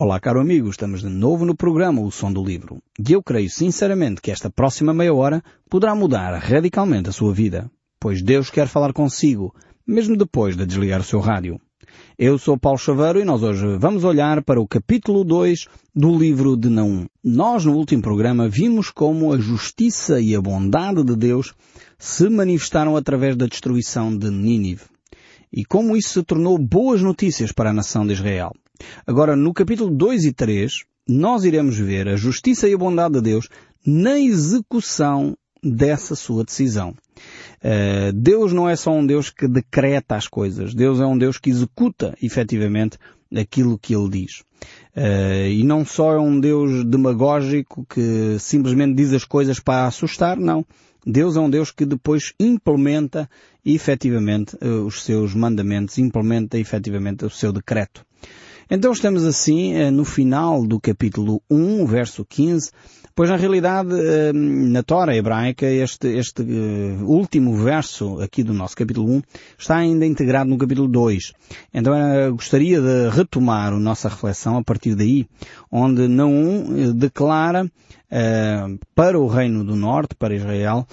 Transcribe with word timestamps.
Olá, 0.00 0.20
caro 0.20 0.40
amigo, 0.40 0.70
estamos 0.70 1.00
de 1.00 1.08
novo 1.08 1.44
no 1.44 1.56
programa 1.56 2.00
O 2.00 2.08
Som 2.08 2.32
do 2.32 2.40
Livro. 2.40 2.80
E 3.04 3.12
eu 3.12 3.20
creio 3.20 3.50
sinceramente 3.50 4.20
que 4.20 4.30
esta 4.30 4.48
próxima 4.48 4.94
meia 4.94 5.12
hora 5.12 5.42
poderá 5.68 5.92
mudar 5.92 6.38
radicalmente 6.38 7.08
a 7.08 7.12
sua 7.12 7.34
vida, 7.34 7.68
pois 7.98 8.22
Deus 8.22 8.48
quer 8.48 8.68
falar 8.68 8.92
consigo, 8.92 9.52
mesmo 9.84 10.16
depois 10.16 10.56
de 10.56 10.64
desligar 10.64 11.00
o 11.00 11.04
seu 11.04 11.18
rádio. 11.18 11.60
Eu 12.16 12.38
sou 12.38 12.56
Paulo 12.56 12.78
Chaveiro 12.78 13.20
e 13.20 13.24
nós 13.24 13.42
hoje 13.42 13.76
vamos 13.76 14.04
olhar 14.04 14.40
para 14.44 14.60
o 14.60 14.68
capítulo 14.68 15.24
2 15.24 15.66
do 15.92 16.16
livro 16.16 16.56
de 16.56 16.68
Naum. 16.68 17.06
Nós 17.24 17.64
no 17.64 17.72
último 17.72 18.00
programa 18.00 18.48
vimos 18.48 18.92
como 18.92 19.32
a 19.32 19.40
justiça 19.40 20.20
e 20.20 20.32
a 20.32 20.40
bondade 20.40 21.02
de 21.02 21.16
Deus 21.16 21.54
se 21.98 22.28
manifestaram 22.28 22.96
através 22.96 23.34
da 23.34 23.46
destruição 23.46 24.16
de 24.16 24.30
Nínive. 24.30 24.84
E 25.52 25.64
como 25.64 25.96
isso 25.96 26.10
se 26.10 26.22
tornou 26.22 26.58
boas 26.58 27.02
notícias 27.02 27.52
para 27.52 27.70
a 27.70 27.72
nação 27.72 28.06
de 28.06 28.12
Israel. 28.12 28.52
Agora, 29.06 29.34
no 29.34 29.52
capítulo 29.52 29.90
2 29.90 30.26
e 30.26 30.32
3, 30.32 30.84
nós 31.08 31.44
iremos 31.44 31.76
ver 31.78 32.08
a 32.08 32.16
justiça 32.16 32.68
e 32.68 32.74
a 32.74 32.78
bondade 32.78 33.14
de 33.14 33.22
Deus 33.22 33.48
na 33.84 34.18
execução 34.18 35.36
dessa 35.62 36.14
sua 36.14 36.44
decisão. 36.44 36.94
Uh, 37.58 38.12
Deus 38.14 38.52
não 38.52 38.68
é 38.68 38.76
só 38.76 38.92
um 38.92 39.04
Deus 39.04 39.30
que 39.30 39.48
decreta 39.48 40.14
as 40.14 40.28
coisas. 40.28 40.74
Deus 40.74 41.00
é 41.00 41.06
um 41.06 41.18
Deus 41.18 41.38
que 41.38 41.50
executa 41.50 42.14
efetivamente 42.22 42.98
aquilo 43.34 43.78
que 43.78 43.94
Ele 43.94 44.08
diz. 44.08 44.42
Uh, 44.96 45.48
e 45.50 45.64
não 45.64 45.84
só 45.84 46.12
é 46.12 46.18
um 46.18 46.38
Deus 46.38 46.84
demagógico 46.84 47.84
que 47.88 48.36
simplesmente 48.38 48.94
diz 48.94 49.12
as 49.12 49.24
coisas 49.24 49.58
para 49.58 49.86
assustar, 49.86 50.36
não. 50.36 50.64
Deus 51.06 51.36
é 51.36 51.40
um 51.40 51.48
Deus 51.50 51.70
que 51.70 51.86
depois 51.86 52.32
implementa 52.38 53.28
efetivamente 53.64 54.56
uh, 54.56 54.84
os 54.84 55.02
seus 55.02 55.34
mandamentos, 55.34 55.98
implementa 55.98 56.58
efetivamente 56.58 57.24
o 57.24 57.30
seu 57.30 57.52
decreto. 57.52 58.04
Então 58.70 58.92
estamos 58.92 59.24
assim 59.24 59.72
eh, 59.72 59.90
no 59.90 60.04
final 60.04 60.66
do 60.66 60.78
capítulo 60.78 61.40
1, 61.50 61.86
verso 61.86 62.22
15, 62.22 62.70
pois 63.14 63.30
na 63.30 63.36
realidade 63.36 63.94
eh, 63.98 64.30
na 64.34 64.82
Tora 64.82 65.16
hebraica 65.16 65.64
este, 65.64 66.08
este 66.08 66.42
eh, 66.42 67.02
último 67.02 67.56
verso 67.56 68.20
aqui 68.20 68.42
do 68.42 68.52
nosso 68.52 68.76
capítulo 68.76 69.10
1 69.10 69.22
está 69.58 69.76
ainda 69.76 70.04
integrado 70.04 70.50
no 70.50 70.58
capítulo 70.58 70.86
2. 70.86 71.32
Então 71.72 71.94
gostaria 72.32 72.78
de 72.78 73.08
retomar 73.08 73.72
a 73.72 73.78
nossa 73.78 74.10
reflexão 74.10 74.58
a 74.58 74.62
partir 74.62 74.94
daí, 74.94 75.26
onde 75.72 76.06
Naum 76.06 76.92
declara 76.92 77.70
para 78.94 79.18
o 79.18 79.28
Reino 79.28 79.64
do 79.64 79.76
Norte, 79.76 80.14
para 80.14 80.34
Israel, 80.34 80.86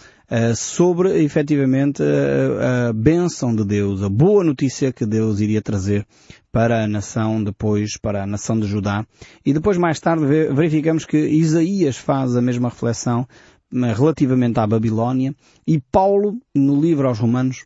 sobre 0.55 1.23
efetivamente 1.23 2.01
a, 2.01 2.89
a 2.89 2.93
bênção 2.93 3.55
de 3.55 3.63
Deus, 3.63 4.01
a 4.01 4.09
boa 4.09 4.43
notícia 4.43 4.91
que 4.91 5.05
Deus 5.05 5.39
iria 5.39 5.61
trazer 5.61 6.05
para 6.51 6.83
a 6.83 6.87
nação 6.87 7.43
depois, 7.43 7.97
para 7.97 8.23
a 8.23 8.27
nação 8.27 8.59
de 8.59 8.65
Judá. 8.65 9.05
E 9.45 9.53
depois 9.53 9.77
mais 9.77 9.99
tarde 9.99 10.25
verificamos 10.25 11.05
que 11.05 11.17
Isaías 11.17 11.97
faz 11.97 12.35
a 12.35 12.41
mesma 12.41 12.69
reflexão 12.69 13.27
eh, 13.73 13.93
relativamente 13.93 14.59
à 14.59 14.65
Babilónia 14.65 15.35
e 15.67 15.81
Paulo, 15.91 16.39
no 16.55 16.79
livro 16.79 17.07
aos 17.07 17.19
Romanos, 17.19 17.65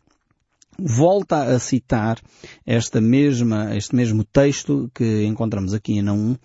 volta 0.78 1.42
a 1.44 1.58
citar 1.58 2.18
esta 2.66 3.00
mesma, 3.00 3.76
este 3.76 3.94
mesmo 3.94 4.24
texto 4.24 4.90
que 4.94 5.24
encontramos 5.24 5.74
aqui 5.74 5.98
em 5.98 6.02
Naum, 6.02 6.36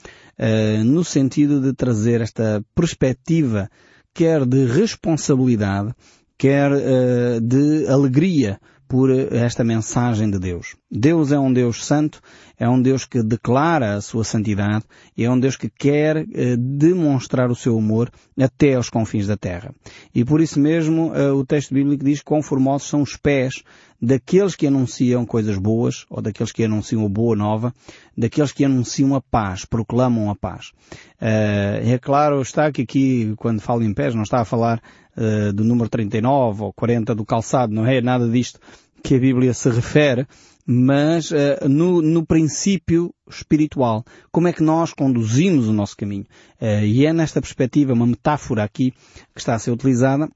no 0.84 1.04
sentido 1.04 1.62
de 1.62 1.72
trazer 1.74 2.20
esta 2.20 2.62
perspectiva 2.76 3.70
quer 4.16 4.46
de 4.46 4.66
responsabilidade, 4.66 5.94
quer 6.38 6.72
uh, 6.72 7.42
de 7.42 7.86
alegria 7.88 8.60
por 8.88 9.12
esta 9.12 9.64
mensagem 9.64 10.30
de 10.30 10.40
Deus. 10.40 10.76
Deus 10.96 11.32
é 11.32 11.40
um 11.40 11.52
Deus 11.52 11.86
santo, 11.86 12.22
é 12.58 12.68
um 12.70 12.82
Deus 12.82 13.04
que 13.04 13.22
declara 13.22 13.96
a 13.96 14.02
sua 14.02 14.24
santidade 14.24 14.86
e 15.18 15.26
é 15.26 15.30
um 15.30 15.38
Deus 15.38 15.58
que 15.58 15.70
quer 15.70 16.18
uh, 16.18 16.58
demonstrar 16.58 17.52
o 17.52 17.56
seu 17.56 17.78
amor 17.78 18.10
até 18.40 18.76
aos 18.76 18.90
confins 18.90 19.28
da 19.28 19.36
terra. 19.36 19.74
E 20.14 20.24
por 20.24 20.40
isso 20.40 20.60
mesmo 20.60 21.12
uh, 21.12 21.34
o 21.36 21.46
texto 21.46 21.74
bíblico 21.74 22.06
diz 22.06 22.22
que 22.22 22.42
formosos 22.42 22.88
são 22.88 23.02
os 23.02 23.18
pés 23.18 23.62
daqueles 24.02 24.56
que 24.56 24.68
anunciam 24.68 25.26
coisas 25.26 25.58
boas, 25.58 26.06
ou 26.10 26.22
daqueles 26.22 26.52
que 26.52 26.64
anunciam 26.64 27.06
a 27.06 27.10
boa 27.10 27.36
nova, 27.36 27.74
daqueles 28.16 28.52
que 28.52 28.64
anunciam 28.64 29.16
a 29.16 29.22
paz, 29.22 29.66
proclamam 29.66 30.30
a 30.30 30.36
paz. 30.36 30.72
Uh, 31.22 31.84
é 31.84 31.98
claro, 32.00 32.42
está 32.42 32.72
que 32.72 32.84
aqui, 32.84 33.34
quando 33.38 33.60
falo 33.60 33.84
em 33.84 33.94
pés, 33.94 34.16
não 34.16 34.24
está 34.24 34.42
a 34.42 34.46
falar 34.46 34.82
uh, 35.18 35.52
do 35.52 35.64
número 35.64 35.90
39 35.90 36.64
ou 36.64 36.74
40 36.74 37.16
do 37.16 37.26
calçado, 37.26 37.74
não 37.74 37.86
é 37.86 38.02
nada 38.02 38.30
disto 38.30 38.60
que 39.06 39.14
a 39.14 39.20
Bíblia 39.20 39.54
se 39.54 39.70
refere, 39.70 40.26
mas 40.66 41.30
uh, 41.30 41.70
no, 41.70 42.02
no, 42.02 42.26
princípio 42.26 43.14
espiritual. 43.30 44.04
Como 44.32 44.48
é 44.48 44.54
que 44.54 44.64
nós 44.64 44.94
conduzimos 44.94 45.68
o 45.68 45.74
nosso 45.74 45.96
caminho? 45.96 46.26
Uh, 46.60 46.84
e 46.84 47.06
é 47.06 47.14
nesta 47.14 47.40
perspectiva, 47.40 47.94
uma 47.94 48.08
metáfora 48.08 48.64
aqui 48.64 48.92
que 49.36 49.40
está 49.40 49.54
a 49.54 49.60
ser 49.60 49.70
utilizada, 49.70 50.28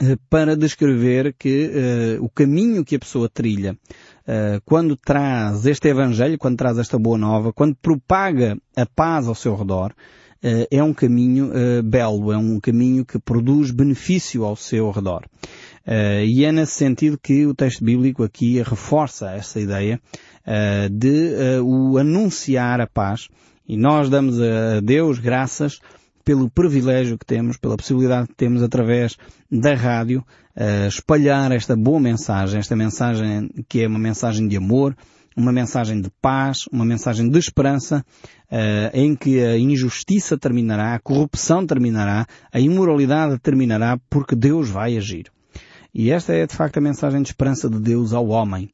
eh, 0.00 0.16
para 0.28 0.56
descrever 0.56 1.34
que 1.38 2.18
o 2.20 2.28
caminho 2.28 2.84
que 2.84 2.96
a 2.96 2.98
pessoa 2.98 3.30
trilha 3.30 3.76
quando 4.64 4.94
traz 4.94 5.64
este 5.66 5.88
Evangelho, 5.88 6.38
quando 6.38 6.58
traz 6.58 6.78
esta 6.78 6.98
boa 6.98 7.16
nova, 7.16 7.52
quando 7.52 7.74
propaga 7.74 8.58
a 8.76 8.86
paz 8.86 9.26
ao 9.26 9.34
seu 9.34 9.56
redor, 9.56 9.92
é 10.70 10.82
um 10.82 10.92
caminho 10.92 11.50
belo, 11.82 12.30
é 12.30 12.36
um 12.36 12.60
caminho 12.60 13.04
que 13.06 13.18
produz 13.18 13.70
benefício 13.70 14.44
ao 14.44 14.54
seu 14.54 14.90
redor. 14.90 15.24
E 16.24 16.44
é 16.44 16.52
nesse 16.52 16.72
sentido 16.72 17.18
que 17.18 17.46
o 17.46 17.54
texto 17.54 17.84
bíblico 17.84 18.22
aqui 18.22 18.62
reforça 18.62 19.30
essa 19.32 19.58
ideia 19.58 20.00
de 20.90 21.60
o 21.64 21.98
anunciar 21.98 22.80
a 22.80 22.86
paz. 22.86 23.28
E 23.66 23.76
nós 23.76 24.08
damos 24.08 24.40
a 24.40 24.80
Deus 24.80 25.18
graças 25.18 25.80
pelo 26.24 26.50
privilégio 26.50 27.18
que 27.18 27.26
temos, 27.26 27.56
pela 27.56 27.76
possibilidade 27.76 28.28
que 28.28 28.34
temos 28.34 28.62
através 28.62 29.16
da 29.50 29.74
rádio, 29.74 30.24
uh, 30.56 30.86
espalhar 30.86 31.50
esta 31.52 31.74
boa 31.76 32.00
mensagem, 32.00 32.60
esta 32.60 32.76
mensagem 32.76 33.50
que 33.68 33.82
é 33.82 33.88
uma 33.88 33.98
mensagem 33.98 34.46
de 34.46 34.56
amor, 34.56 34.96
uma 35.36 35.52
mensagem 35.52 36.00
de 36.00 36.10
paz, 36.20 36.66
uma 36.70 36.84
mensagem 36.84 37.28
de 37.28 37.38
esperança, 37.38 38.04
uh, 38.50 38.90
em 38.92 39.16
que 39.16 39.40
a 39.40 39.58
injustiça 39.58 40.38
terminará, 40.38 40.94
a 40.94 41.00
corrupção 41.00 41.66
terminará, 41.66 42.26
a 42.52 42.60
imoralidade 42.60 43.38
terminará, 43.38 43.98
porque 44.08 44.36
Deus 44.36 44.68
vai 44.68 44.96
agir. 44.96 45.32
E 45.94 46.10
esta 46.10 46.32
é 46.32 46.46
de 46.46 46.54
facto 46.54 46.78
a 46.78 46.80
mensagem 46.80 47.22
de 47.22 47.28
esperança 47.28 47.68
de 47.68 47.78
Deus 47.78 48.12
ao 48.12 48.28
homem. 48.28 48.70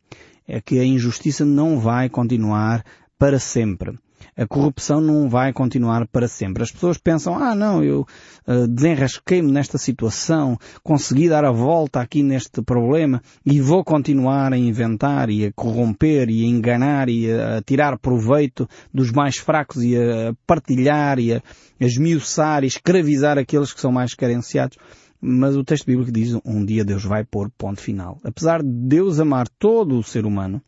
É 0.47 0.60
que 0.60 0.78
a 0.78 0.84
injustiça 0.84 1.44
não 1.44 1.78
vai 1.78 2.09
continuar 2.09 2.84
para 3.19 3.38
sempre 3.38 3.99
a 4.37 4.47
corrupção 4.47 5.00
não 5.00 5.28
vai 5.28 5.53
continuar 5.53 6.06
para 6.06 6.28
sempre. 6.28 6.62
As 6.62 6.71
pessoas 6.71 6.99
pensam, 6.99 7.38
ah 7.38 7.54
não, 7.54 7.82
eu 7.82 8.06
uh, 8.47 8.66
desenrasquei-me 8.69 9.50
nesta 9.50 9.78
situação, 9.78 10.59
consegui 10.82 11.28
dar 11.28 11.44
a 11.44 11.50
volta 11.50 12.00
aqui 12.00 12.22
neste 12.22 12.62
problema 12.62 13.22
e 13.44 13.60
vou 13.60 13.83
continuar 13.83 14.53
a 14.53 14.59
inventar 14.59 15.31
e 15.31 15.47
a 15.47 15.53
corromper 15.53 16.28
e 16.28 16.44
a 16.44 16.47
enganar 16.47 17.09
e 17.09 17.33
a, 17.33 17.56
a 17.56 17.62
tirar 17.62 17.98
proveito 17.98 18.69
dos 18.93 19.10
mais 19.10 19.38
fracos 19.38 19.83
e 19.83 19.97
a 19.97 20.34
partilhar 20.47 21.19
e 21.19 21.33
a, 21.33 21.43
a 21.81 21.84
esmiuçar 21.84 22.62
e 22.62 22.66
escravizar 22.66 23.38
aqueles 23.38 23.72
que 23.72 23.81
são 23.81 23.91
mais 23.91 24.15
carenciados. 24.15 24.77
Mas 25.21 25.56
o 25.56 25.65
texto 25.65 25.87
bíblico 25.87 26.12
diz 26.12 26.38
um 26.44 26.65
dia 26.65 26.84
Deus 26.84 27.04
vai 27.04 27.25
pôr 27.25 27.50
ponto 27.56 27.81
final. 27.81 28.19
Apesar 28.22 28.62
de 28.62 28.69
Deus 28.69 29.19
amar 29.19 29.49
todo 29.49 29.99
o 29.99 30.03
ser 30.03 30.27
humano, 30.27 30.62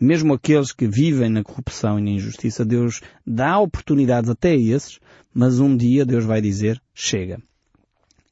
mesmo 0.00 0.34
aqueles 0.34 0.72
que 0.72 0.86
vivem 0.86 1.28
na 1.28 1.44
corrupção 1.44 1.98
e 1.98 2.02
na 2.02 2.10
injustiça, 2.10 2.64
Deus 2.64 3.00
dá 3.26 3.58
oportunidades 3.58 4.28
até 4.28 4.50
a 4.50 4.56
esses, 4.56 4.98
mas 5.32 5.60
um 5.60 5.76
dia 5.76 6.04
Deus 6.04 6.24
vai 6.24 6.40
dizer, 6.40 6.80
chega. 6.92 7.40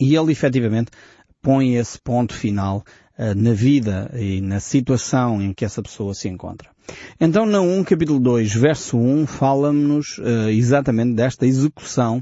E 0.00 0.16
Ele 0.16 0.32
efetivamente 0.32 0.90
põe 1.40 1.76
esse 1.76 1.98
ponto 1.98 2.34
final 2.34 2.84
uh, 3.18 3.34
na 3.36 3.52
vida 3.52 4.10
e 4.14 4.40
na 4.40 4.60
situação 4.60 5.40
em 5.40 5.52
que 5.52 5.64
essa 5.64 5.82
pessoa 5.82 6.12
se 6.12 6.28
encontra. 6.28 6.70
Então, 7.20 7.46
na 7.46 7.60
1 7.60 7.84
capítulo 7.84 8.18
2, 8.18 8.52
verso 8.54 8.98
1, 8.98 9.26
fala-nos 9.26 10.18
uh, 10.18 10.48
exatamente 10.50 11.14
desta 11.14 11.46
execução 11.46 12.20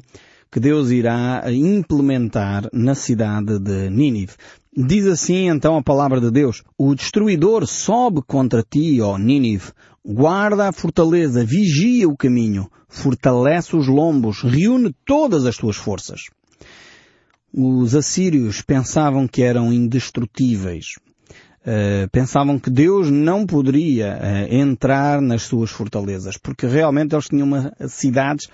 que 0.51 0.61
Deus 0.61 0.91
irá 0.91 1.45
implementar 1.53 2.69
na 2.73 2.95
cidade 2.95 3.59
de 3.59 3.91
Nínive. 3.91 4.33
Diz 4.77 5.07
assim 5.07 5.49
então 5.49 5.77
a 5.77 5.83
palavra 5.83 6.21
de 6.21 6.31
Deus, 6.31 6.63
o 6.77 6.95
destruidor 6.95 7.67
sobe 7.67 8.23
contra 8.27 8.63
ti, 8.63 9.01
ó 9.01 9.19
Nínive, 9.19 9.73
guarda 10.05 10.69
a 10.69 10.73
fortaleza, 10.73 11.45
vigia 11.45 12.09
o 12.09 12.17
caminho, 12.17 12.71
fortalece 12.89 13.77
os 13.77 13.89
lombos, 13.89 14.43
reúne 14.43 14.95
todas 15.05 15.45
as 15.45 15.57
tuas 15.57 15.77
forças. 15.77 16.23
Os 17.53 17.95
assírios 17.95 18.63
pensavam 18.63 19.27
que 19.27 19.43
eram 19.43 19.73
indestrutíveis. 19.73 20.95
Uh, 21.61 22.09
pensavam 22.11 22.59
que 22.59 22.71
Deus 22.71 23.11
não 23.11 23.45
poderia 23.45 24.17
uh, 24.17 24.55
entrar 24.55 25.21
nas 25.21 25.43
suas 25.43 25.71
fortalezas, 25.71 26.39
porque 26.39 26.67
realmente 26.67 27.15
eles 27.15 27.27
tinham 27.27 27.47
uma, 27.47 27.73
cidades 27.89 28.49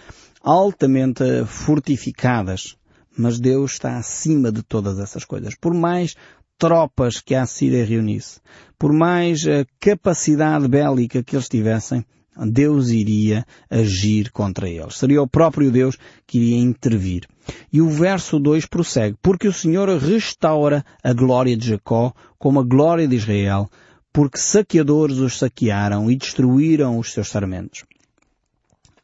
altamente 0.45 1.45
fortificadas. 1.47 2.77
Mas 3.17 3.41
Deus 3.41 3.73
está 3.73 3.97
acima 3.97 4.53
de 4.53 4.63
todas 4.63 4.99
essas 4.99 5.25
coisas. 5.25 5.55
Por 5.55 5.73
mais 5.73 6.15
tropas 6.59 7.21
que 7.21 7.35
a 7.35 7.47
Síria 7.47 7.85
reunisse, 7.85 8.41
por 8.79 8.93
mais 8.93 9.45
uh, 9.45 9.67
capacidade 9.81 10.69
bélica 10.69 11.23
que 11.23 11.35
eles 11.35 11.49
tivessem, 11.49 12.05
Deus 12.37 12.91
iria 12.91 13.47
agir 13.71 14.31
contra 14.33 14.69
eles. 14.69 14.97
Seria 14.97 15.23
o 15.23 15.29
próprio 15.29 15.71
Deus 15.71 15.97
que 16.27 16.39
iria 16.39 16.59
intervir. 16.59 17.27
E 17.73 17.81
o 17.81 17.89
verso 17.89 18.41
2 18.41 18.67
prossegue, 18.67 19.17
porque 19.23 19.47
o 19.47 19.53
Senhor 19.53 19.89
restaura 19.99 20.85
a 21.03 21.13
glória 21.13 21.57
de 21.57 21.69
Jacó 21.69 22.13
como 22.39 22.61
a 22.61 22.65
glória 22.65 23.07
de 23.07 23.17
Israel, 23.17 23.71
porque 24.13 24.39
saqueadores 24.39 25.19
os 25.19 25.39
saquearam 25.39 26.11
e 26.11 26.17
destruíram 26.17 26.99
os 26.99 27.13
seus 27.13 27.29
sarmentos. 27.29 27.85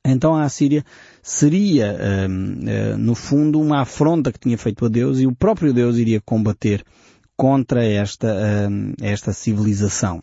Então 0.04 0.34
a 0.34 0.44
Assíria 0.44 0.84
seria, 1.22 1.96
hum, 2.28 2.60
no 2.98 3.14
fundo, 3.14 3.60
uma 3.60 3.82
afronta 3.82 4.32
que 4.32 4.38
tinha 4.38 4.58
feito 4.58 4.84
a 4.84 4.88
Deus 4.88 5.18
e 5.18 5.26
o 5.26 5.34
próprio 5.34 5.72
Deus 5.72 5.96
iria 5.96 6.20
combater 6.20 6.84
contra 7.36 7.84
esta, 7.84 8.68
hum, 8.70 8.92
esta 9.00 9.32
civilização. 9.32 10.22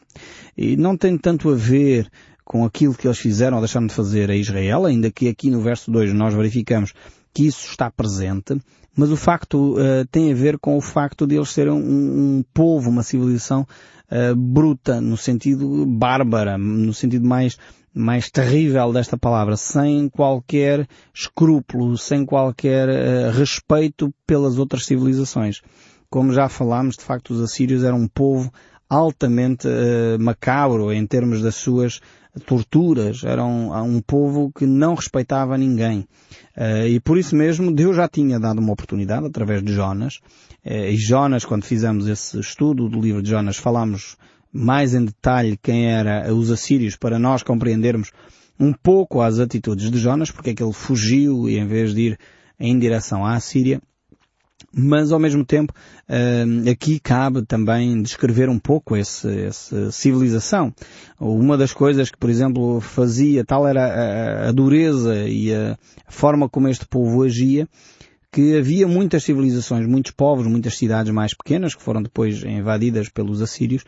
E 0.56 0.78
não 0.78 0.96
tem 0.96 1.18
tanto 1.18 1.50
a 1.50 1.56
ver 1.56 2.10
com 2.44 2.64
aquilo 2.64 2.94
que 2.94 3.08
eles 3.08 3.18
fizeram 3.18 3.58
ou 3.58 3.62
deixaram 3.62 3.88
de 3.88 3.94
fazer 3.94 4.32
a 4.32 4.36
Israel, 4.36 4.86
ainda 4.86 5.12
que 5.12 5.28
aqui 5.28 5.50
no 5.50 5.62
verso 5.62 5.92
2 5.92 6.14
nós 6.14 6.34
verificamos 6.34 6.94
que 7.34 7.46
isso 7.46 7.68
está 7.70 7.92
presente, 7.92 8.58
mas 8.96 9.12
o 9.12 9.18
facto 9.18 9.76
uh, 9.76 10.06
tem 10.10 10.32
a 10.32 10.36
ver 10.36 10.58
com 10.58 10.78
o 10.78 10.82
facto 10.82 11.28
de 11.28 11.36
eles 11.36 11.50
serem 11.50 11.74
um, 11.74 12.38
um 12.38 12.44
povo, 12.54 12.90
uma 12.90 13.04
civilização 13.04 13.68
uh, 14.12 14.36
bruta, 14.36 15.02
no 15.02 15.18
sentido 15.18 15.86
bárbara, 15.86 16.58
no 16.58 16.94
sentido 16.94 17.28
mais 17.28 17.58
mais 17.98 18.30
terrível 18.30 18.94
desta 18.94 19.18
palavra, 19.18 19.58
sem 19.58 20.08
qualquer 20.10 20.88
escrúpulo, 21.14 21.98
sem 21.98 22.26
qualquer 22.26 22.88
uh, 22.88 23.32
respeito 23.32 24.14
pelas 24.26 24.58
outras 24.58 24.86
civilizações. 24.86 25.62
Como 26.10 26.32
já 26.32 26.48
falámos, 26.48 26.96
de 26.96 27.04
facto 27.04 27.32
os 27.32 27.42
assírios 27.42 27.84
eram 27.84 27.98
um 27.98 28.08
povo 28.08 28.52
altamente 28.90 29.68
uh, 29.68 30.22
macabro 30.22 30.94
em 30.94 31.06
termos 31.06 31.42
das 31.42 31.56
suas 31.56 32.00
torturas, 32.46 33.24
eram 33.24 33.72
um 33.84 34.02
povo 34.02 34.52
que 34.52 34.66
não 34.66 34.96
respeitava 34.96 35.58
ninguém. 35.58 36.08
Uh, 36.56 36.88
e 36.88 37.00
por 37.00 37.18
isso 37.18 37.36
mesmo 37.36 37.72
Deus 37.72 37.96
já 37.96 38.08
tinha 38.08 38.40
dado 38.40 38.60
uma 38.60 38.74
oportunidade 38.74 39.26
através 39.26 39.64
de 39.64 39.74
Jonas. 39.74 40.20
Uh, 40.66 40.90
e 40.92 40.98
Jonas, 40.98 41.46
quando 41.46 41.66
fizemos 41.66 42.08
esse 42.08 42.40
estudo 42.40 42.88
do 42.90 43.02
livro 43.02 43.22
de 43.22 43.30
Jonas, 43.30 43.58
falámos 43.58 44.18
mais 44.57 44.94
em 44.95 45.06
detalhe 45.06 45.57
quem 45.62 45.92
era 45.92 46.33
os 46.33 46.51
assírios 46.51 46.95
para 46.95 47.19
nós 47.19 47.44
compreendermos 47.44 48.12
um 48.59 48.74
pouco 48.74 49.21
as 49.21 49.39
atitudes 49.39 49.92
de 49.92 50.00
Jonas, 50.00 50.31
porque 50.31 50.50
é 50.50 50.54
que 50.54 50.63
ele 50.63 50.74
fugiu 50.74 51.48
e 51.48 51.59
em 51.59 51.68
vez 51.68 51.94
de 51.94 52.01
ir 52.01 52.19
em 52.59 52.77
direção 52.77 53.24
à 53.24 53.39
Síria, 53.39 53.80
mas 54.74 55.12
ao 55.12 55.19
mesmo 55.19 55.45
tempo 55.45 55.71
uh, 56.09 56.69
aqui 56.69 57.00
cabe 57.00 57.44
também 57.45 58.01
descrever 58.01 58.50
um 58.50 58.57
pouco 58.57 58.98
esse, 58.98 59.42
essa 59.42 59.92
civilização. 59.92 60.74
Uma 61.19 61.56
das 61.56 61.71
coisas 61.71 62.10
que, 62.10 62.18
por 62.18 62.30
exemplo, 62.30 62.81
fazia, 62.81 63.45
tal 63.45 63.68
era 63.68 64.50
a 64.50 64.51
dureza 64.51 65.27
e 65.27 65.53
a 65.53 65.77
forma 66.07 66.50
como 66.50 66.68
este 66.68 66.86
povo 66.88 67.24
agia, 67.24 67.68
que 68.31 68.57
havia 68.57 68.88
muitas 68.88 69.24
civilizações, 69.24 69.88
muitos 69.88 70.12
povos, 70.12 70.45
muitas 70.45 70.77
cidades 70.77 71.12
mais 71.12 71.33
pequenas, 71.33 71.74
que 71.74 71.81
foram 71.81 72.01
depois 72.01 72.44
invadidas 72.44 73.10
pelos 73.10 73.42
assírios, 73.42 73.83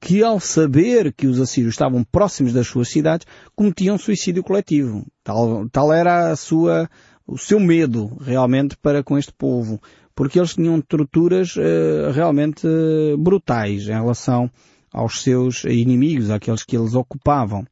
que 0.00 0.22
ao 0.22 0.38
saber 0.40 1.12
que 1.12 1.26
os 1.26 1.40
assírios 1.40 1.74
estavam 1.74 2.04
próximos 2.04 2.52
das 2.52 2.66
suas 2.66 2.88
cidades, 2.88 3.26
cometiam 3.54 3.98
suicídio 3.98 4.42
coletivo. 4.42 5.06
Tal, 5.22 5.68
tal 5.70 5.92
era 5.92 6.30
a 6.30 6.36
sua, 6.36 6.88
o 7.26 7.38
seu 7.38 7.58
medo 7.58 8.16
realmente 8.20 8.76
para 8.76 9.02
com 9.02 9.18
este 9.18 9.32
povo 9.32 9.80
porque 10.14 10.38
eles 10.38 10.54
tinham 10.54 10.80
torturas 10.80 11.56
uh, 11.56 12.10
realmente 12.12 12.66
uh, 12.66 13.18
brutais 13.18 13.88
em 13.88 13.92
relação 13.92 14.50
aos 14.92 15.22
seus 15.22 15.64
inimigos, 15.64 16.30
àqueles 16.30 16.62
que 16.62 16.76
eles 16.76 16.94
ocupavam. 16.94 17.66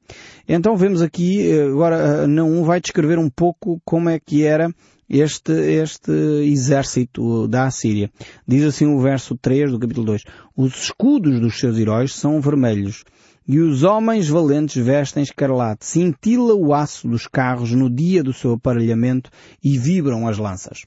Então 0.48 0.76
vemos 0.76 1.00
aqui, 1.00 1.48
eh, 1.48 1.66
agora 1.66 2.26
Naum 2.26 2.64
vai 2.64 2.80
descrever 2.80 3.16
um 3.16 3.30
pouco 3.30 3.80
como 3.84 4.08
é 4.08 4.19
que 4.19 4.42
era 4.42 4.74
este, 5.12 5.53
este 5.53 6.11
exército 6.44 7.47
da 7.47 7.67
Assíria. 7.67 8.11
Diz 8.49 8.64
assim 8.64 8.87
o 8.87 8.99
verso 8.99 9.37
3 9.37 9.70
do 9.70 9.79
capítulo 9.79 10.06
2. 10.06 10.25
Os 10.56 10.85
escudos 10.85 11.38
dos 11.38 11.61
seus 11.61 11.79
heróis 11.79 12.14
são 12.14 12.41
vermelhos 12.41 13.05
e 13.47 13.59
os 13.59 13.82
homens 13.82 14.29
valentes 14.29 14.82
vestem 14.82 15.23
escarlate. 15.23 15.85
Cintila 15.85 16.55
o 16.55 16.73
aço 16.73 17.06
dos 17.06 17.26
carros 17.26 17.73
no 17.73 17.91
dia 17.91 18.23
do 18.23 18.32
seu 18.32 18.53
aparelhamento 18.53 19.31
e 19.62 19.76
vibram 19.76 20.26
as 20.26 20.38
lanças. 20.38 20.87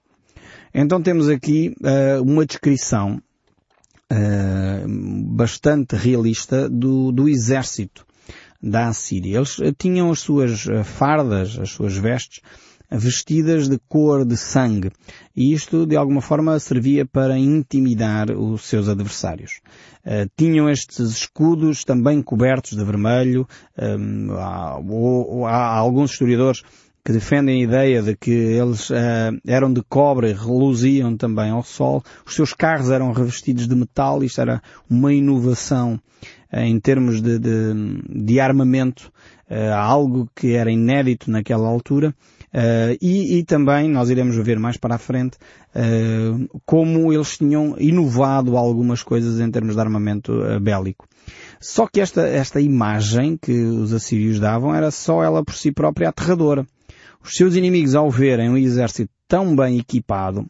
Então 0.73 1.01
temos 1.01 1.29
aqui 1.29 1.75
uh, 1.81 2.23
uma 2.23 2.45
descrição 2.45 3.21
uh, 4.11 4.87
bastante 5.35 5.95
realista 5.95 6.67
do, 6.67 7.11
do 7.11 7.29
exército 7.29 8.05
da 8.61 8.87
Assíria. 8.87 9.37
Eles 9.37 9.59
uh, 9.59 9.71
tinham 9.77 10.11
as 10.11 10.19
suas 10.19 10.65
fardas, 10.83 11.59
as 11.59 11.69
suas 11.69 11.95
vestes, 11.95 12.41
vestidas 12.89 13.67
de 13.67 13.79
cor 13.87 14.25
de 14.25 14.37
sangue. 14.37 14.91
E 15.35 15.53
isto, 15.53 15.85
de 15.85 15.95
alguma 15.95 16.21
forma, 16.21 16.57
servia 16.59 17.05
para 17.05 17.37
intimidar 17.37 18.31
os 18.31 18.63
seus 18.63 18.87
adversários. 18.87 19.61
Uh, 20.05 20.29
tinham 20.37 20.69
estes 20.69 21.09
escudos 21.09 21.83
também 21.83 22.21
cobertos 22.21 22.77
de 22.77 22.83
vermelho. 22.83 23.47
há, 24.37 24.79
há, 25.47 25.77
alguns 25.77 26.11
historiadores 26.11 26.61
que 27.05 27.13
defendem 27.13 27.61
a 27.61 27.63
ideia 27.63 28.01
de 28.01 28.15
que 28.15 28.31
eles 28.31 28.89
uh, 28.89 28.95
eram 29.45 29.71
de 29.71 29.83
cobre 29.83 30.31
e 30.31 30.33
reluziam 30.33 31.15
também 31.15 31.51
ao 31.51 31.61
sol. 31.61 32.03
Os 32.25 32.33
seus 32.33 32.51
carros 32.51 32.89
eram 32.89 33.11
revestidos 33.11 33.67
de 33.67 33.75
metal, 33.75 34.23
isto 34.23 34.41
era 34.41 34.59
uma 34.89 35.13
inovação 35.13 36.01
uh, 36.51 36.57
em 36.57 36.79
termos 36.79 37.21
de, 37.21 37.37
de, 37.37 37.73
de 38.09 38.39
armamento, 38.39 39.11
uh, 39.51 39.75
algo 39.75 40.27
que 40.35 40.53
era 40.53 40.71
inédito 40.71 41.29
naquela 41.29 41.67
altura. 41.67 42.11
E, 43.01 43.39
e, 43.39 43.43
também, 43.43 43.89
nós 43.89 44.09
iremos 44.09 44.35
ver 44.37 44.57
mais 44.57 44.77
para 44.77 44.95
a 44.95 44.97
frente, 44.97 45.37
como 46.65 47.11
eles 47.11 47.37
tinham 47.37 47.75
inovado 47.77 48.55
algumas 48.55 49.03
coisas 49.03 49.41
em 49.41 49.51
termos 49.51 49.75
de 49.75 49.81
armamento 49.81 50.31
bélico. 50.61 51.05
Só 51.59 51.87
que 51.87 51.99
esta, 51.99 52.21
esta 52.21 52.61
imagem 52.61 53.37
que 53.37 53.51
os 53.51 53.91
assírios 53.91 54.39
davam 54.39 54.73
era 54.73 54.91
só 54.91 55.23
ela 55.23 55.43
por 55.43 55.55
si 55.55 55.71
própria 55.71 56.09
aterradora. 56.09 56.65
Os 57.23 57.35
seus 57.35 57.55
inimigos, 57.55 57.95
ao 57.95 58.09
verem 58.09 58.49
um 58.49 58.57
exército 58.57 59.11
tão 59.27 59.55
bem 59.55 59.79
equipado, 59.79 60.45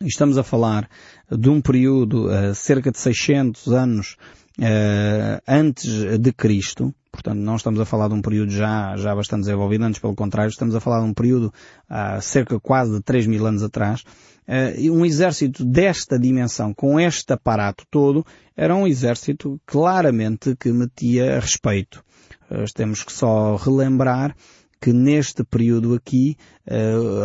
estamos 0.00 0.38
a 0.38 0.42
falar 0.42 0.88
de 1.30 1.50
um 1.50 1.60
período 1.60 2.28
uh, 2.28 2.54
cerca 2.54 2.90
de 2.90 2.98
600 2.98 3.68
anos 3.68 4.16
uh, 4.58 5.42
antes 5.46 6.18
de 6.18 6.32
Cristo, 6.32 6.94
portanto 7.10 7.38
não 7.38 7.56
estamos 7.56 7.80
a 7.80 7.84
falar 7.84 8.08
de 8.08 8.14
um 8.14 8.22
período 8.22 8.50
já, 8.50 8.96
já 8.96 9.14
bastante 9.14 9.42
desenvolvido, 9.42 9.84
antes 9.84 10.00
pelo 10.00 10.14
contrário, 10.14 10.50
estamos 10.50 10.74
a 10.74 10.80
falar 10.80 11.00
de 11.00 11.06
um 11.06 11.14
período 11.14 11.52
uh, 11.90 12.20
cerca 12.20 12.58
quase 12.60 12.92
de 12.92 13.02
3 13.02 13.26
mil 13.26 13.46
anos 13.46 13.62
atrás, 13.62 14.02
uh, 14.46 14.92
um 14.92 15.04
exército 15.04 15.64
desta 15.64 16.18
dimensão, 16.18 16.72
com 16.72 16.98
este 16.98 17.32
aparato 17.32 17.84
todo, 17.90 18.24
era 18.56 18.74
um 18.74 18.86
exército 18.86 19.60
claramente 19.66 20.56
que 20.56 20.72
metia 20.72 21.40
respeito. 21.40 22.02
Uh, 22.50 22.64
temos 22.74 23.02
que 23.02 23.12
só 23.12 23.56
relembrar 23.56 24.34
que 24.80 24.92
neste 24.92 25.44
período 25.44 25.94
aqui 25.94 26.38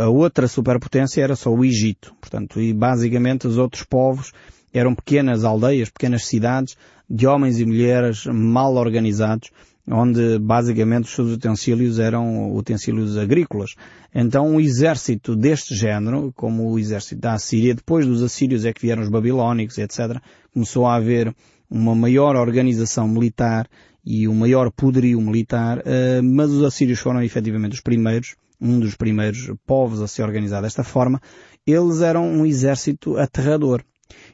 a 0.04 0.10
outra 0.10 0.46
superpotência 0.46 1.22
era 1.22 1.38
só 1.38 1.50
o 1.50 1.64
Egito. 1.64 2.14
Portanto, 2.20 2.60
e 2.60 2.74
basicamente 2.74 3.48
os 3.48 3.58
outros 3.58 3.84
povos 3.84 4.34
eram 4.74 4.94
pequenas 4.94 5.46
aldeias, 5.46 5.90
pequenas 5.90 6.26
cidades 6.26 6.76
de 7.10 7.26
homens 7.26 7.60
e 7.60 7.66
mulheres 7.66 8.26
mal 8.26 8.76
organizados, 8.76 9.52
onde 9.88 10.40
basicamente 10.40 11.06
os 11.06 11.14
seus 11.14 11.32
utensílios 11.32 12.00
eram 12.00 12.54
utensílios 12.56 13.18
agrícolas. 13.18 13.76
Então 14.14 14.48
um 14.48 14.60
exército 14.60 15.36
deste 15.36 15.76
género, 15.76 16.32
como 16.36 16.72
o 16.72 16.80
exército 16.80 17.22
da 17.22 17.34
Assíria, 17.34 17.76
depois 17.76 18.06
dos 18.06 18.24
assírios 18.24 18.66
é 18.66 18.74
que 18.74 18.82
vieram 18.82 19.04
os 19.04 19.10
babilónicos, 19.10 19.78
etc., 19.78 20.20
começou 20.54 20.88
a 20.88 20.96
haver 20.96 21.34
uma 21.70 21.96
maior 21.96 22.36
organização 22.36 23.08
militar 23.08 23.68
e 24.06 24.28
um 24.28 24.36
maior 24.36 24.72
poderio 24.72 25.20
militar, 25.20 25.80
uh, 25.80 26.24
mas 26.24 26.52
os 26.52 26.64
assírios 26.64 27.00
foram 27.00 27.24
efetivamente 27.24 27.74
os 27.74 27.82
primeiros, 27.82 28.36
um 28.62 28.80
dos 28.80 28.96
primeiros 28.96 29.52
povos 29.66 30.02
a 30.02 30.08
se 30.08 30.22
organizar 30.22 30.62
desta 30.62 30.84
forma. 30.84 31.20
Eles 31.66 32.02
eram 32.02 32.28
um 32.28 32.46
exército 32.46 33.18
aterrador. 33.18 33.84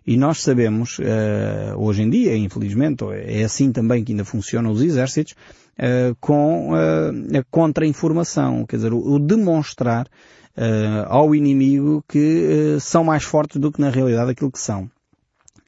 E 0.06 0.18
nós 0.18 0.42
sabemos, 0.42 1.00
uh, 1.00 1.78
hoje 1.78 2.02
em 2.02 2.10
dia, 2.10 2.36
infelizmente, 2.36 3.04
é 3.12 3.44
assim 3.44 3.72
também 3.72 4.04
que 4.04 4.12
ainda 4.12 4.26
funcionam 4.26 4.72
os 4.72 4.82
exércitos, 4.82 5.34
uh, 5.78 6.16
com 6.20 6.74
a 6.74 7.44
contra-informação, 7.50 8.66
quer 8.66 8.78
dizer, 8.78 8.94
o, 8.94 9.16
o 9.16 9.20
demonstrar 9.20 10.08
ao 11.08 11.34
inimigo 11.34 12.04
que 12.10 12.78
são 12.82 13.06
mais 13.06 13.24
fortes 13.24 13.60
do 13.60 13.72
que 13.72 13.80
na 13.80 13.90
realidade 13.90 14.32
aquilo 14.32 14.52
que 14.52 14.60
são. 14.60 14.92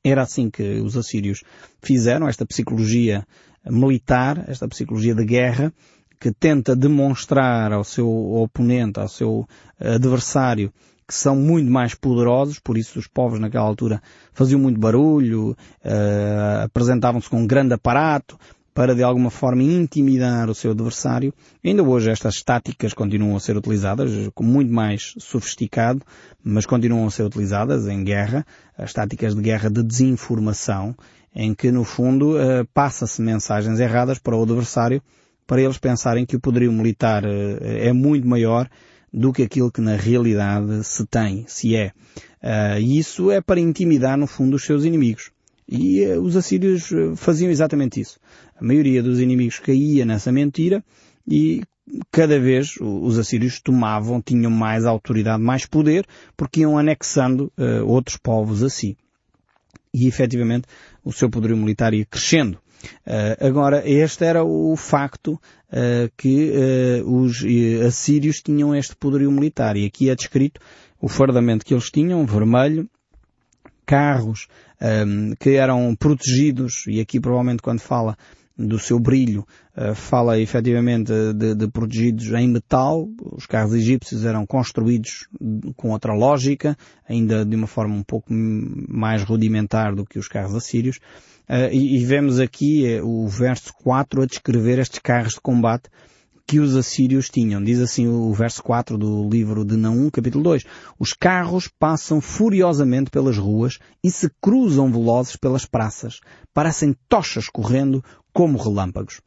Era 0.03 0.23
assim 0.23 0.49
que 0.49 0.81
os 0.81 0.97
assírios 0.97 1.41
fizeram 1.81 2.27
esta 2.27 2.45
psicologia 2.45 3.25
militar, 3.65 4.43
esta 4.49 4.67
psicologia 4.67 5.15
de 5.15 5.23
guerra, 5.23 5.73
que 6.19 6.33
tenta 6.33 6.75
demonstrar 6.75 7.71
ao 7.71 7.85
seu 7.85 8.07
oponente, 8.09 8.99
ao 8.99 9.07
seu 9.07 9.47
adversário, 9.79 10.71
que 11.07 11.13
são 11.13 11.35
muito 11.35 11.69
mais 11.69 11.93
poderosos, 11.93 12.59
por 12.59 12.77
isso 12.77 12.99
os 12.99 13.07
povos 13.07 13.39
naquela 13.39 13.65
altura 13.65 14.01
faziam 14.33 14.59
muito 14.59 14.79
barulho, 14.79 15.51
uh, 15.83 16.63
apresentavam-se 16.65 17.29
com 17.29 17.41
um 17.41 17.47
grande 17.47 17.73
aparato, 17.73 18.37
para 18.73 18.95
de 18.95 19.03
alguma 19.03 19.29
forma 19.29 19.61
intimidar 19.61 20.49
o 20.49 20.55
seu 20.55 20.71
adversário. 20.71 21.33
Ainda 21.63 21.83
hoje 21.83 22.09
estas 22.09 22.41
táticas 22.41 22.93
continuam 22.93 23.35
a 23.35 23.39
ser 23.39 23.55
utilizadas, 23.55 24.11
com 24.33 24.43
muito 24.43 24.73
mais 24.73 25.13
sofisticado, 25.19 26.01
mas 26.43 26.65
continuam 26.65 27.05
a 27.05 27.11
ser 27.11 27.23
utilizadas 27.23 27.87
em 27.87 28.03
guerra, 28.03 28.45
as 28.77 28.91
táticas 28.91 29.35
de 29.35 29.41
guerra 29.41 29.69
de 29.69 29.83
desinformação, 29.83 30.95
em 31.35 31.53
que 31.53 31.71
no 31.71 31.83
fundo 31.83 32.35
uh, 32.35 32.65
passa-se 32.73 33.21
mensagens 33.21 33.79
erradas 33.79 34.17
para 34.17 34.35
o 34.35 34.43
adversário, 34.43 35.01
para 35.45 35.61
eles 35.61 35.77
pensarem 35.77 36.25
que 36.25 36.35
o 36.35 36.39
poderio 36.39 36.71
militar 36.71 37.23
uh, 37.23 37.57
é 37.61 37.93
muito 37.93 38.27
maior 38.27 38.67
do 39.13 39.31
que 39.31 39.43
aquilo 39.43 39.71
que 39.71 39.81
na 39.81 39.95
realidade 39.95 40.83
se 40.83 41.05
tem, 41.05 41.45
se 41.47 41.75
é. 41.75 41.91
Uh, 42.41 42.79
e 42.79 42.97
isso 42.97 43.29
é 43.29 43.39
para 43.39 43.59
intimidar 43.59 44.17
no 44.17 44.25
fundo 44.25 44.55
os 44.55 44.63
seus 44.63 44.83
inimigos. 44.83 45.31
E 45.69 46.03
uh, 46.05 46.21
os 46.21 46.35
assírios 46.35 46.89
faziam 47.15 47.51
exatamente 47.51 47.99
isso. 47.99 48.19
A 48.59 48.63
maioria 48.63 49.03
dos 49.03 49.19
inimigos 49.19 49.59
caía 49.59 50.05
nessa 50.05 50.31
mentira 50.31 50.83
e 51.27 51.61
cada 52.11 52.39
vez 52.39 52.75
os 52.79 53.19
assírios 53.19 53.59
tomavam, 53.59 54.21
tinham 54.21 54.49
mais 54.49 54.85
autoridade, 54.85 55.43
mais 55.43 55.65
poder, 55.65 56.05
porque 56.35 56.61
iam 56.61 56.77
anexando 56.77 57.51
uh, 57.57 57.85
outros 57.85 58.17
povos 58.17 58.63
a 58.63 58.69
si. 58.69 58.97
E 59.93 60.07
efetivamente 60.07 60.67
o 61.03 61.11
seu 61.11 61.29
poderio 61.29 61.57
militar 61.57 61.93
ia 61.93 62.05
crescendo. 62.05 62.57
Uh, 63.05 63.45
agora, 63.45 63.87
este 63.89 64.25
era 64.25 64.43
o 64.43 64.75
facto 64.75 65.33
uh, 65.33 66.11
que 66.17 66.51
uh, 67.01 67.21
os 67.21 67.43
assírios 67.85 68.41
tinham 68.41 68.75
este 68.75 68.95
poderio 68.95 69.31
militar. 69.31 69.75
E 69.75 69.85
aqui 69.85 70.09
é 70.09 70.15
descrito 70.15 70.59
o 71.01 71.07
fardamento 71.07 71.65
que 71.65 71.73
eles 71.73 71.89
tinham, 71.89 72.25
vermelho, 72.25 72.89
carros 73.85 74.47
que 75.39 75.51
eram 75.51 75.95
protegidos, 75.95 76.83
e 76.87 76.99
aqui 76.99 77.17
provavelmente 77.17 77.61
quando 77.61 77.79
fala 77.79 78.17
do 78.57 78.77
seu 78.77 78.99
brilho, 78.99 79.45
uh, 79.75 79.95
fala 79.95 80.39
efetivamente 80.39 81.11
de, 81.33 81.55
de, 81.55 81.67
protegidos 81.67 82.31
em 82.31 82.47
metal. 82.47 83.07
Os 83.35 83.45
carros 83.45 83.73
egípcios 83.73 84.25
eram 84.25 84.45
construídos 84.45 85.27
com 85.75 85.89
outra 85.89 86.13
lógica, 86.13 86.77
ainda 87.07 87.43
de 87.43 87.55
uma 87.55 87.67
forma 87.67 87.95
um 87.95 88.03
pouco 88.03 88.27
mais 88.31 89.23
rudimentar 89.23 89.95
do 89.95 90.05
que 90.05 90.19
os 90.19 90.27
carros 90.27 90.55
assírios. 90.55 90.97
Uh, 91.49 91.73
e, 91.73 91.97
e, 91.97 92.05
vemos 92.05 92.39
aqui 92.39 92.99
uh, 93.01 93.05
o 93.05 93.27
verso 93.27 93.73
4 93.83 94.21
a 94.21 94.25
descrever 94.25 94.79
estes 94.79 94.99
carros 94.99 95.33
de 95.33 95.41
combate 95.41 95.89
que 96.45 96.59
os 96.59 96.75
assírios 96.75 97.29
tinham. 97.29 97.63
Diz 97.63 97.79
assim 97.79 98.07
o 98.07 98.31
verso 98.33 98.61
4 98.63 98.97
do 98.97 99.27
livro 99.29 99.63
de 99.63 99.77
Naum, 99.77 100.09
capítulo 100.09 100.43
2. 100.43 100.63
Os 100.99 101.13
carros 101.13 101.67
passam 101.79 102.19
furiosamente 102.21 103.09
pelas 103.09 103.37
ruas 103.37 103.79
e 104.03 104.11
se 104.11 104.29
cruzam 104.41 104.91
velozes 104.91 105.35
pelas 105.35 105.65
praças. 105.65 106.19
Parecem 106.53 106.95
tochas 107.07 107.47
correndo 107.47 108.03
como 108.33 108.57
relâmpagos. 108.57 109.21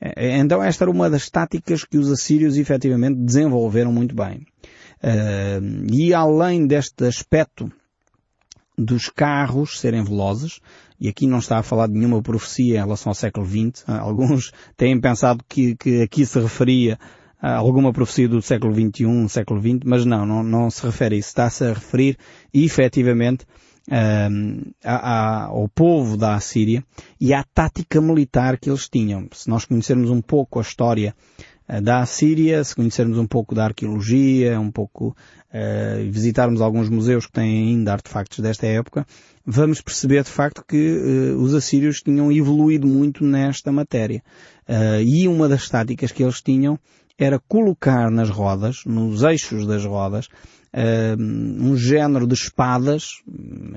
É, 0.00 0.28
é, 0.28 0.38
então 0.38 0.62
esta 0.62 0.84
era 0.84 0.90
uma 0.90 1.10
das 1.10 1.28
táticas 1.28 1.84
que 1.84 1.98
os 1.98 2.10
assírios 2.10 2.56
efetivamente 2.56 3.18
desenvolveram 3.18 3.92
muito 3.92 4.14
bem. 4.14 4.46
E 5.90 6.14
além 6.14 6.64
deste 6.64 7.04
aspecto 7.04 7.68
dos 8.78 9.08
carros 9.08 9.80
serem 9.80 10.04
velozes, 10.04 10.60
e 10.98 11.08
aqui 11.08 11.26
não 11.26 11.38
está 11.38 11.58
a 11.58 11.62
falar 11.62 11.88
de 11.88 11.94
nenhuma 11.94 12.22
profecia 12.22 12.76
em 12.76 12.82
relação 12.82 13.10
ao 13.10 13.14
século 13.14 13.44
XX, 13.44 13.84
ah, 13.86 13.98
alguns 13.98 14.52
têm 14.76 15.00
pensado 15.00 15.44
que, 15.48 15.74
que 15.74 16.02
aqui 16.02 16.24
se 16.24 16.38
referia 16.38 16.98
a 17.40 17.56
alguma 17.56 17.92
profecia 17.92 18.28
do 18.28 18.40
século 18.40 18.72
XXI, 18.72 19.28
século 19.28 19.60
XX, 19.60 19.80
mas 19.84 20.04
não, 20.04 20.24
não, 20.24 20.44
não 20.44 20.70
se 20.70 20.86
refere 20.86 21.16
a 21.16 21.18
isso. 21.18 21.28
Está-se 21.30 21.64
a 21.64 21.72
referir 21.72 22.16
efetivamente 22.54 23.44
um, 23.90 24.62
a, 24.84 24.94
a, 24.94 25.44
ao 25.46 25.68
povo 25.68 26.16
da 26.16 26.34
Assíria 26.34 26.84
e 27.20 27.32
à 27.34 27.42
tática 27.42 28.00
militar 28.00 28.58
que 28.58 28.70
eles 28.70 28.88
tinham. 28.88 29.28
Se 29.32 29.48
nós 29.48 29.64
conhecermos 29.64 30.10
um 30.10 30.20
pouco 30.20 30.58
a 30.58 30.62
história 30.62 31.14
uh, 31.68 31.80
da 31.80 32.00
Assíria, 32.00 32.62
se 32.62 32.74
conhecermos 32.74 33.18
um 33.18 33.26
pouco 33.26 33.54
da 33.54 33.64
arqueologia, 33.64 34.60
um 34.60 34.70
pouco 34.70 35.08
uh, 35.08 36.10
visitarmos 36.10 36.60
alguns 36.60 36.88
museus 36.88 37.26
que 37.26 37.32
têm 37.32 37.70
ainda 37.70 37.92
artefactos 37.92 38.38
desta 38.38 38.66
época, 38.66 39.06
vamos 39.44 39.80
perceber 39.80 40.22
de 40.22 40.30
facto 40.30 40.64
que 40.66 41.32
uh, 41.34 41.42
os 41.42 41.54
assírios 41.54 42.02
tinham 42.02 42.30
evoluído 42.30 42.86
muito 42.86 43.24
nesta 43.24 43.72
matéria. 43.72 44.22
e 45.04 45.26
uma 45.26 45.48
das 45.48 45.68
táticas 45.68 46.12
que 46.12 46.22
eles 46.22 46.40
tinham 46.40 46.78
era 47.18 47.38
colocar 47.38 48.10
nas 48.10 48.30
rodas, 48.30 48.84
nos 48.86 49.22
eixos 49.22 49.66
das 49.66 49.84
rodas, 49.84 50.28
um 51.18 51.76
género 51.76 52.26
de 52.26 52.34
espadas, 52.34 53.22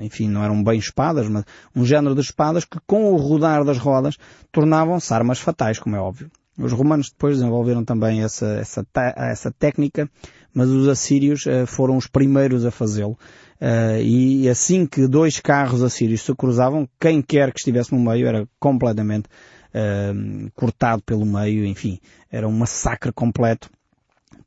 enfim, 0.00 0.28
não 0.28 0.42
eram 0.42 0.62
bem 0.62 0.78
espadas, 0.78 1.28
mas 1.28 1.44
um 1.74 1.84
género 1.84 2.14
de 2.14 2.22
espadas 2.22 2.64
que 2.64 2.78
com 2.86 3.12
o 3.12 3.16
rodar 3.16 3.64
das 3.64 3.78
rodas 3.78 4.16
tornavam-se 4.50 5.12
armas 5.12 5.38
fatais, 5.38 5.78
como 5.78 5.96
é 5.96 6.00
óbvio. 6.00 6.30
Os 6.58 6.72
romanos 6.72 7.10
depois 7.10 7.36
desenvolveram 7.36 7.84
também 7.84 8.22
essa, 8.22 8.46
essa, 8.46 8.86
essa 9.14 9.52
técnica, 9.52 10.08
mas 10.54 10.70
os 10.70 10.88
assírios 10.88 11.44
uh, 11.44 11.66
foram 11.66 11.98
os 11.98 12.06
primeiros 12.06 12.64
a 12.64 12.70
fazê-lo. 12.70 13.18
Uh, 13.60 14.00
e 14.02 14.48
assim 14.48 14.86
que 14.86 15.06
dois 15.06 15.38
carros 15.38 15.82
assírios 15.82 16.22
se 16.22 16.34
cruzavam, 16.34 16.88
quem 16.98 17.20
quer 17.20 17.52
que 17.52 17.58
estivesse 17.58 17.92
no 17.92 18.00
meio 18.00 18.26
era 18.26 18.48
completamente 18.58 19.26
uh, 19.26 20.50
cortado 20.54 21.02
pelo 21.02 21.26
meio, 21.26 21.66
enfim, 21.66 21.98
era 22.30 22.48
um 22.48 22.52
massacre 22.52 23.12
completo 23.12 23.68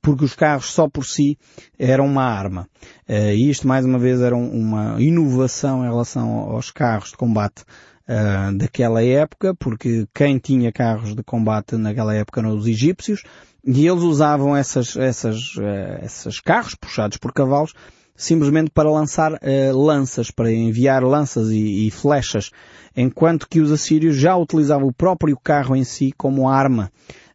porque 0.02 0.26
os 0.26 0.34
carros 0.34 0.72
só 0.72 0.88
por 0.88 1.06
si 1.06 1.38
eram 1.78 2.06
uma 2.06 2.24
arma. 2.24 2.68
Uh, 3.08 3.34
e 3.34 3.50
isto, 3.50 3.68
mais 3.68 3.86
uma 3.86 4.00
vez, 4.00 4.22
era 4.22 4.36
uma 4.36 5.02
inovação 5.02 5.84
em 5.84 5.90
relação 5.90 6.30
aos 6.30 6.72
carros 6.72 7.12
de 7.12 7.18
combate 7.18 7.62
uh, 7.62 8.58
daquela 8.58 9.04
época, 9.04 9.54
porque 9.56 10.08
quem 10.14 10.38
tinha 10.38 10.72
carros 10.72 11.16
de 11.16 11.24
combate 11.24 11.76
naquela 11.76 12.14
época 12.14 12.40
eram 12.42 12.56
os 12.56 12.68
egípcios, 12.68 13.24
e 13.66 13.88
eles 13.88 14.04
usavam 14.04 14.56
essas, 14.56 14.96
essas, 14.96 15.56
uh, 15.58 16.04
esses 16.04 16.40
carros 16.40 16.76
puxados 16.76 17.18
por 17.18 17.34
cavalos 17.34 17.74
simplesmente 18.20 18.70
para 18.70 18.92
lançar 18.92 19.32
uh, 19.32 19.78
lanças, 19.78 20.30
para 20.30 20.52
enviar 20.52 21.02
lanças 21.04 21.52
e, 21.52 21.88
e, 21.88 21.90
flechas, 21.90 22.52
enquanto 22.96 23.48
que 23.48 23.62
os 23.62 23.72
assírios 23.72 24.18
já 24.18 24.36
utilizavam 24.36 24.90
o 24.90 24.94
próprio 24.94 25.38
carro 25.42 25.74
em 25.74 25.86
si 25.86 26.12
como 26.18 26.50
arma. 26.50 26.92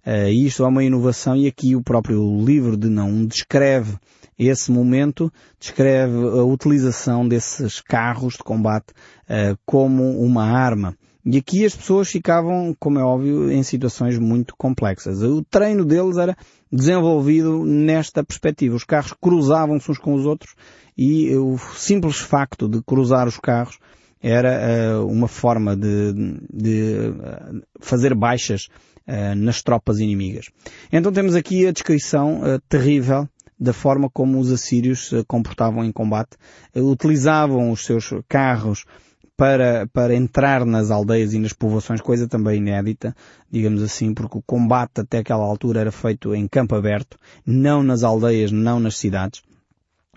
Uh, 0.07 0.29
isto 0.29 0.65
é 0.65 0.69
uma 0.69 0.85
inovação 0.85 1.35
e 1.35 1.47
aqui 1.47 1.75
o 1.75 1.83
próprio 1.83 2.23
livro 2.45 2.77
de 2.77 2.89
Não 2.89 3.25
descreve 3.25 3.97
esse 4.39 4.71
momento, 4.71 5.33
descreve 5.59 6.15
a 6.15 6.43
utilização 6.43 7.27
desses 7.27 7.81
carros 7.81 8.35
de 8.35 8.43
combate 8.43 8.91
uh, 8.91 9.57
como 9.65 10.21
uma 10.21 10.45
arma. 10.45 10.95
E 11.25 11.39
aqui 11.39 11.65
as 11.65 11.75
pessoas 11.75 12.11
ficavam, 12.11 12.77
como 12.79 12.99
é 12.99 13.03
óbvio, 13.03 13.51
em 13.51 13.63
situações 13.63 14.19
muito 14.19 14.55
complexas. 14.59 15.23
O 15.23 15.43
treino 15.43 15.83
deles 15.83 16.19
era 16.19 16.37
desenvolvido 16.71 17.65
nesta 17.65 18.23
perspectiva. 18.23 18.77
Os 18.77 18.85
carros 18.85 19.15
cruzavam-se 19.19 19.91
uns 19.91 19.99
com 19.99 20.13
os 20.13 20.27
outros 20.27 20.55
e 20.99 21.35
o 21.35 21.57
simples 21.77 22.19
facto 22.19 22.69
de 22.69 22.83
cruzar 22.83 23.27
os 23.27 23.39
carros 23.39 23.79
era 24.23 25.01
uh, 25.01 25.07
uma 25.07 25.29
forma 25.29 25.75
de, 25.75 26.13
de 26.53 27.13
fazer 27.81 28.15
baixas 28.15 28.69
uh, 29.09 29.35
nas 29.37 29.63
tropas 29.63 29.99
inimigas. 29.99 30.47
Então 30.93 31.13
temos 31.13 31.35
aqui 31.35 31.67
a 31.67 31.73
descrição 31.73 32.41
uh, 32.41 32.61
terrível 32.69 33.29
da 33.59 33.73
forma 33.73 34.11
como 34.11 34.39
os 34.39 34.51
assírios 34.51 35.09
se 35.09 35.25
comportavam 35.25 35.85
em 35.85 35.93
combate. 35.93 36.37
utilizavam 36.75 37.71
os 37.71 37.85
seus 37.85 38.11
carros 38.29 38.85
para, 39.37 39.87
para 39.93 40.15
entrar 40.15 40.65
nas 40.65 40.91
aldeias 40.91 41.35
e 41.35 41.39
nas 41.39 41.53
povoações, 41.53 42.01
coisa 42.01 42.29
também 42.29 42.59
inédita, 42.59 43.15
digamos 43.51 43.83
assim, 43.83 44.15
porque 44.15 44.39
o 44.39 44.43
combate 44.43 45.01
até 45.01 45.19
aquela 45.19 45.45
altura 45.45 45.81
era 45.81 45.93
feito 45.93 46.35
em 46.35 46.47
campo 46.47 46.75
aberto, 46.75 47.19
não 47.45 47.83
nas 47.83 48.03
aldeias, 48.05 48.53
não 48.53 48.79
nas 48.79 48.97
cidades. 48.97 49.43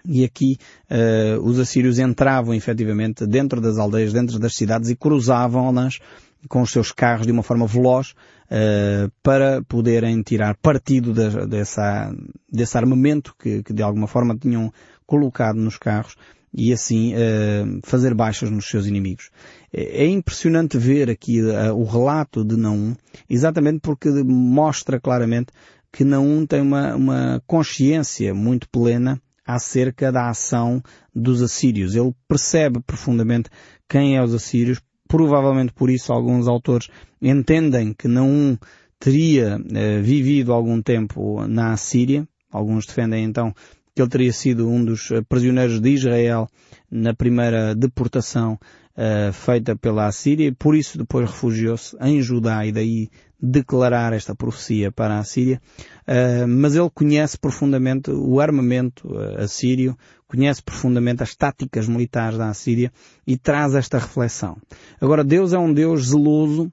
E 0.05 0.23
aqui 0.23 0.57
uh, 0.89 1.41
os 1.41 1.59
assírios 1.59 1.99
entravam 1.99 2.53
efetivamente 2.53 3.25
dentro 3.25 3.59
das 3.59 3.77
aldeias, 3.77 4.13
dentro 4.13 4.39
das 4.39 4.55
cidades 4.55 4.89
e 4.89 4.95
cruzavam-nas 4.95 5.99
com 6.47 6.61
os 6.61 6.71
seus 6.71 6.91
carros 6.91 7.25
de 7.25 7.31
uma 7.31 7.43
forma 7.43 7.65
veloz 7.67 8.11
uh, 8.11 9.11
para 9.21 9.61
poderem 9.63 10.21
tirar 10.21 10.55
partido 10.57 11.13
de, 11.13 11.47
dessa, 11.47 12.13
desse 12.51 12.77
armamento 12.77 13.35
que, 13.37 13.63
que, 13.63 13.73
de 13.73 13.81
alguma 13.81 14.07
forma 14.07 14.37
tinham 14.37 14.71
colocado 15.05 15.57
nos 15.57 15.77
carros 15.77 16.15
e 16.53 16.71
assim 16.73 17.13
uh, 17.13 17.79
fazer 17.83 18.13
baixas 18.13 18.49
nos 18.49 18.65
seus 18.65 18.85
inimigos. 18.85 19.29
É, 19.73 20.05
é 20.05 20.07
impressionante 20.07 20.77
ver 20.77 21.09
aqui 21.09 21.41
uh, 21.41 21.73
o 21.73 21.83
relato 21.83 22.43
de 22.43 22.55
Naum, 22.57 22.95
exatamente 23.29 23.79
porque 23.81 24.09
mostra 24.23 24.99
claramente 24.99 25.51
que 25.91 26.03
Naum 26.03 26.45
tem 26.45 26.61
uma, 26.61 26.95
uma 26.95 27.43
consciência 27.45 28.33
muito 28.33 28.69
plena 28.69 29.21
acerca 29.45 30.11
da 30.11 30.29
ação 30.29 30.83
dos 31.15 31.41
assírios. 31.41 31.95
Ele 31.95 32.13
percebe 32.27 32.81
profundamente 32.81 33.49
quem 33.87 34.17
é 34.17 34.23
os 34.23 34.33
assírios, 34.33 34.81
provavelmente 35.07 35.73
por 35.73 35.89
isso 35.89 36.11
alguns 36.11 36.47
autores 36.47 36.89
entendem 37.21 37.93
que 37.93 38.07
não 38.07 38.57
teria 38.99 39.59
eh, 39.73 39.99
vivido 40.01 40.53
algum 40.53 40.81
tempo 40.81 41.45
na 41.47 41.73
Assíria. 41.73 42.27
Alguns 42.51 42.85
defendem 42.85 43.23
então 43.23 43.53
que 43.95 44.01
ele 44.01 44.09
teria 44.09 44.33
sido 44.33 44.69
um 44.69 44.83
dos 44.83 45.09
prisioneiros 45.27 45.79
de 45.79 45.89
Israel 45.89 46.47
na 46.89 47.13
primeira 47.13 47.73
deportação 47.73 48.59
uh, 48.97 49.31
feita 49.33 49.75
pela 49.75 50.07
Assíria 50.07 50.47
e 50.47 50.51
por 50.51 50.75
isso 50.75 50.97
depois 50.97 51.29
refugiou-se 51.29 51.95
em 52.01 52.21
Judá 52.21 52.65
e 52.65 52.71
daí 52.71 53.09
declarar 53.39 54.13
esta 54.13 54.35
profecia 54.35 54.91
para 54.91 55.19
a 55.19 55.23
Síria, 55.23 55.61
uh, 56.07 56.47
mas 56.47 56.75
ele 56.75 56.89
conhece 56.89 57.37
profundamente 57.37 58.09
o 58.11 58.39
armamento 58.39 59.07
uh, 59.07 59.41
assírio, 59.41 59.95
conhece 60.27 60.61
profundamente 60.61 61.23
as 61.23 61.35
táticas 61.35 61.87
militares 61.87 62.37
da 62.37 62.49
Assíria 62.49 62.91
e 63.25 63.37
traz 63.37 63.73
esta 63.75 63.97
reflexão. 63.97 64.57
Agora, 64.99 65.23
Deus 65.23 65.53
é 65.53 65.57
um 65.57 65.73
Deus 65.73 66.09
zeloso 66.09 66.71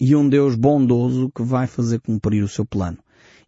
e 0.00 0.14
um 0.14 0.28
Deus 0.28 0.54
bondoso 0.54 1.30
que 1.34 1.42
vai 1.42 1.66
fazer 1.66 2.00
cumprir 2.00 2.42
o 2.42 2.48
seu 2.48 2.64
plano. 2.64 2.98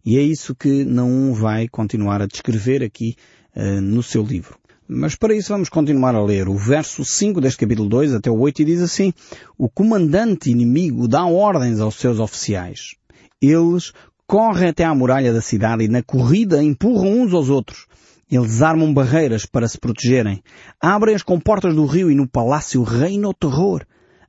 E 0.05 0.17
é 0.17 0.21
isso 0.21 0.55
que 0.55 0.83
Naum 0.83 1.33
vai 1.33 1.67
continuar 1.67 2.21
a 2.21 2.27
descrever 2.27 2.83
aqui 2.83 3.15
uh, 3.55 3.81
no 3.81 4.01
seu 4.01 4.23
livro. 4.23 4.57
Mas 4.87 5.15
para 5.15 5.35
isso 5.35 5.49
vamos 5.49 5.69
continuar 5.69 6.15
a 6.15 6.23
ler 6.23 6.49
o 6.49 6.55
verso 6.55 7.05
5 7.05 7.39
deste 7.39 7.59
capítulo 7.59 7.87
2 7.87 8.15
até 8.15 8.31
o 8.31 8.39
8 8.39 8.63
e 8.63 8.65
diz 8.65 8.81
assim, 8.81 9.13
o 9.55 9.69
comandante 9.69 10.49
inimigo 10.49 11.07
dá 11.07 11.25
ordens 11.25 11.79
aos 11.79 11.93
seus 11.95 12.19
oficiais. 12.19 12.95
Eles 13.39 13.93
correm 14.25 14.69
até 14.69 14.83
à 14.83 14.95
muralha 14.95 15.31
da 15.31 15.41
cidade 15.41 15.83
e 15.83 15.87
na 15.87 16.01
corrida 16.01 16.63
empurram 16.63 17.21
uns 17.21 17.33
aos 17.33 17.49
outros. 17.49 17.85
Eles 18.31 18.61
armam 18.61 18.93
barreiras 18.93 19.45
para 19.45 19.67
se 19.67 19.79
protegerem. 19.79 20.43
Abrem 20.79 21.15
as 21.15 21.23
comportas 21.23 21.73
do 21.73 21.85
rio 21.85 22.11
e 22.11 22.15
no 22.15 22.27
palácio 22.27 22.83
reina 22.83 23.27
o 23.27 23.33
terror. 23.33 23.83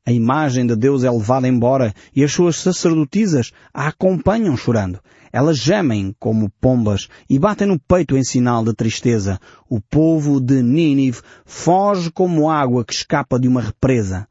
A 0.06 0.10
imagem 0.10 0.66
de 0.66 0.74
Deus 0.74 1.04
é 1.04 1.10
levada 1.10 1.46
embora 1.46 1.92
e 2.16 2.24
as 2.24 2.32
suas 2.32 2.56
sacerdotisas 2.56 3.52
a 3.74 3.88
acompanham 3.88 4.56
chorando. 4.56 5.00
Elas 5.30 5.58
gemem 5.58 6.14
como 6.18 6.50
pombas 6.60 7.08
e 7.28 7.38
batem 7.38 7.66
no 7.66 7.78
peito 7.78 8.16
em 8.16 8.24
sinal 8.24 8.64
de 8.64 8.72
tristeza. 8.72 9.38
O 9.68 9.80
povo 9.80 10.40
de 10.40 10.62
Nínive 10.62 11.20
foge 11.44 12.10
como 12.10 12.50
água 12.50 12.84
que 12.84 12.94
escapa 12.94 13.38
de 13.38 13.46
uma 13.46 13.60
represa. 13.60 14.26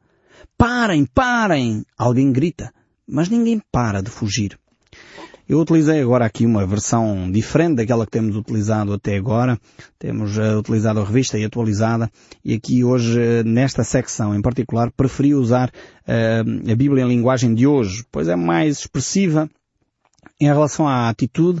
Parem, 0.58 1.06
parem! 1.06 1.86
Alguém 1.96 2.32
grita, 2.32 2.72
mas 3.06 3.28
ninguém 3.28 3.62
para 3.72 4.02
de 4.02 4.10
fugir. 4.10 4.58
Eu 5.50 5.58
utilizei 5.58 6.00
agora 6.00 6.24
aqui 6.24 6.46
uma 6.46 6.64
versão 6.64 7.28
diferente 7.28 7.78
daquela 7.78 8.04
que 8.04 8.12
temos 8.12 8.36
utilizado 8.36 8.92
até 8.92 9.16
agora. 9.16 9.58
Temos 9.98 10.38
uh, 10.38 10.60
utilizado 10.60 11.00
a 11.00 11.04
revista 11.04 11.36
e 11.36 11.44
atualizada 11.44 12.08
e 12.44 12.54
aqui 12.54 12.84
hoje, 12.84 13.18
uh, 13.18 13.42
nesta 13.44 13.82
secção 13.82 14.32
em 14.32 14.40
particular, 14.40 14.92
preferi 14.92 15.34
usar 15.34 15.68
uh, 15.68 16.70
a 16.70 16.76
Bíblia 16.76 17.02
em 17.02 17.08
linguagem 17.08 17.52
de 17.52 17.66
hoje, 17.66 18.04
pois 18.12 18.28
é 18.28 18.36
mais 18.36 18.78
expressiva 18.78 19.50
em 20.40 20.46
relação 20.46 20.86
à 20.86 21.08
atitude 21.08 21.60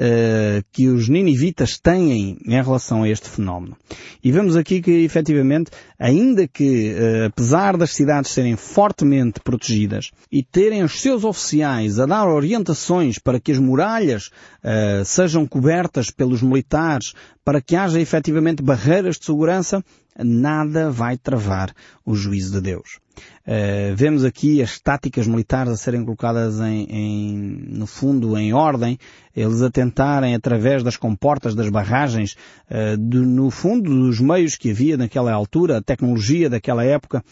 uh, 0.00 0.64
que 0.72 0.88
os 0.88 1.08
ninivitas 1.08 1.78
têm 1.78 2.38
em 2.46 2.62
relação 2.62 3.02
a 3.02 3.08
este 3.08 3.28
fenómeno. 3.28 3.76
E 4.24 4.32
vemos 4.32 4.56
aqui 4.56 4.80
que, 4.80 5.04
efetivamente, 5.04 5.70
ainda 5.98 6.48
que, 6.48 6.94
uh, 6.94 7.26
apesar 7.26 7.76
das 7.76 7.90
cidades 7.90 8.30
serem 8.30 8.56
fortemente 8.56 9.40
protegidas 9.40 10.10
e 10.32 10.42
terem 10.42 10.82
os 10.82 11.00
seus 11.00 11.22
oficiais 11.22 11.98
a 11.98 12.06
dar 12.06 12.26
orientações 12.26 13.18
para 13.18 13.38
que 13.38 13.52
as 13.52 13.58
muralhas 13.58 14.30
uh, 14.64 15.04
sejam 15.04 15.46
cobertas 15.46 16.10
pelos 16.10 16.42
militares, 16.42 17.12
para 17.44 17.60
que 17.60 17.76
haja 17.76 18.00
efetivamente 18.00 18.62
barreiras 18.62 19.18
de 19.18 19.26
segurança, 19.26 19.84
nada 20.18 20.90
vai 20.90 21.16
travar 21.16 21.72
o 22.04 22.14
juízo 22.14 22.52
de 22.52 22.60
Deus. 22.60 22.98
Uh, 23.46 23.94
vemos 23.96 24.24
aqui 24.24 24.62
as 24.62 24.78
táticas 24.78 25.26
militares 25.26 25.72
a 25.72 25.76
serem 25.76 26.04
colocadas 26.04 26.60
em, 26.60 26.84
em, 26.84 27.30
no 27.68 27.86
fundo 27.86 28.36
em 28.36 28.52
ordem, 28.52 28.98
eles 29.34 29.62
a 29.62 29.70
tentarem 29.90 30.34
através 30.34 30.82
das 30.82 30.96
comportas, 30.96 31.54
das 31.54 31.68
barragens, 31.68 32.36
uh, 32.70 32.96
de, 32.96 33.18
no 33.18 33.50
fundo 33.50 33.90
dos 33.90 34.20
meios 34.20 34.56
que 34.56 34.70
havia 34.70 34.96
naquela 34.96 35.32
altura, 35.32 35.78
a 35.78 35.82
tecnologia 35.82 36.48
daquela 36.48 36.84
época, 36.84 37.22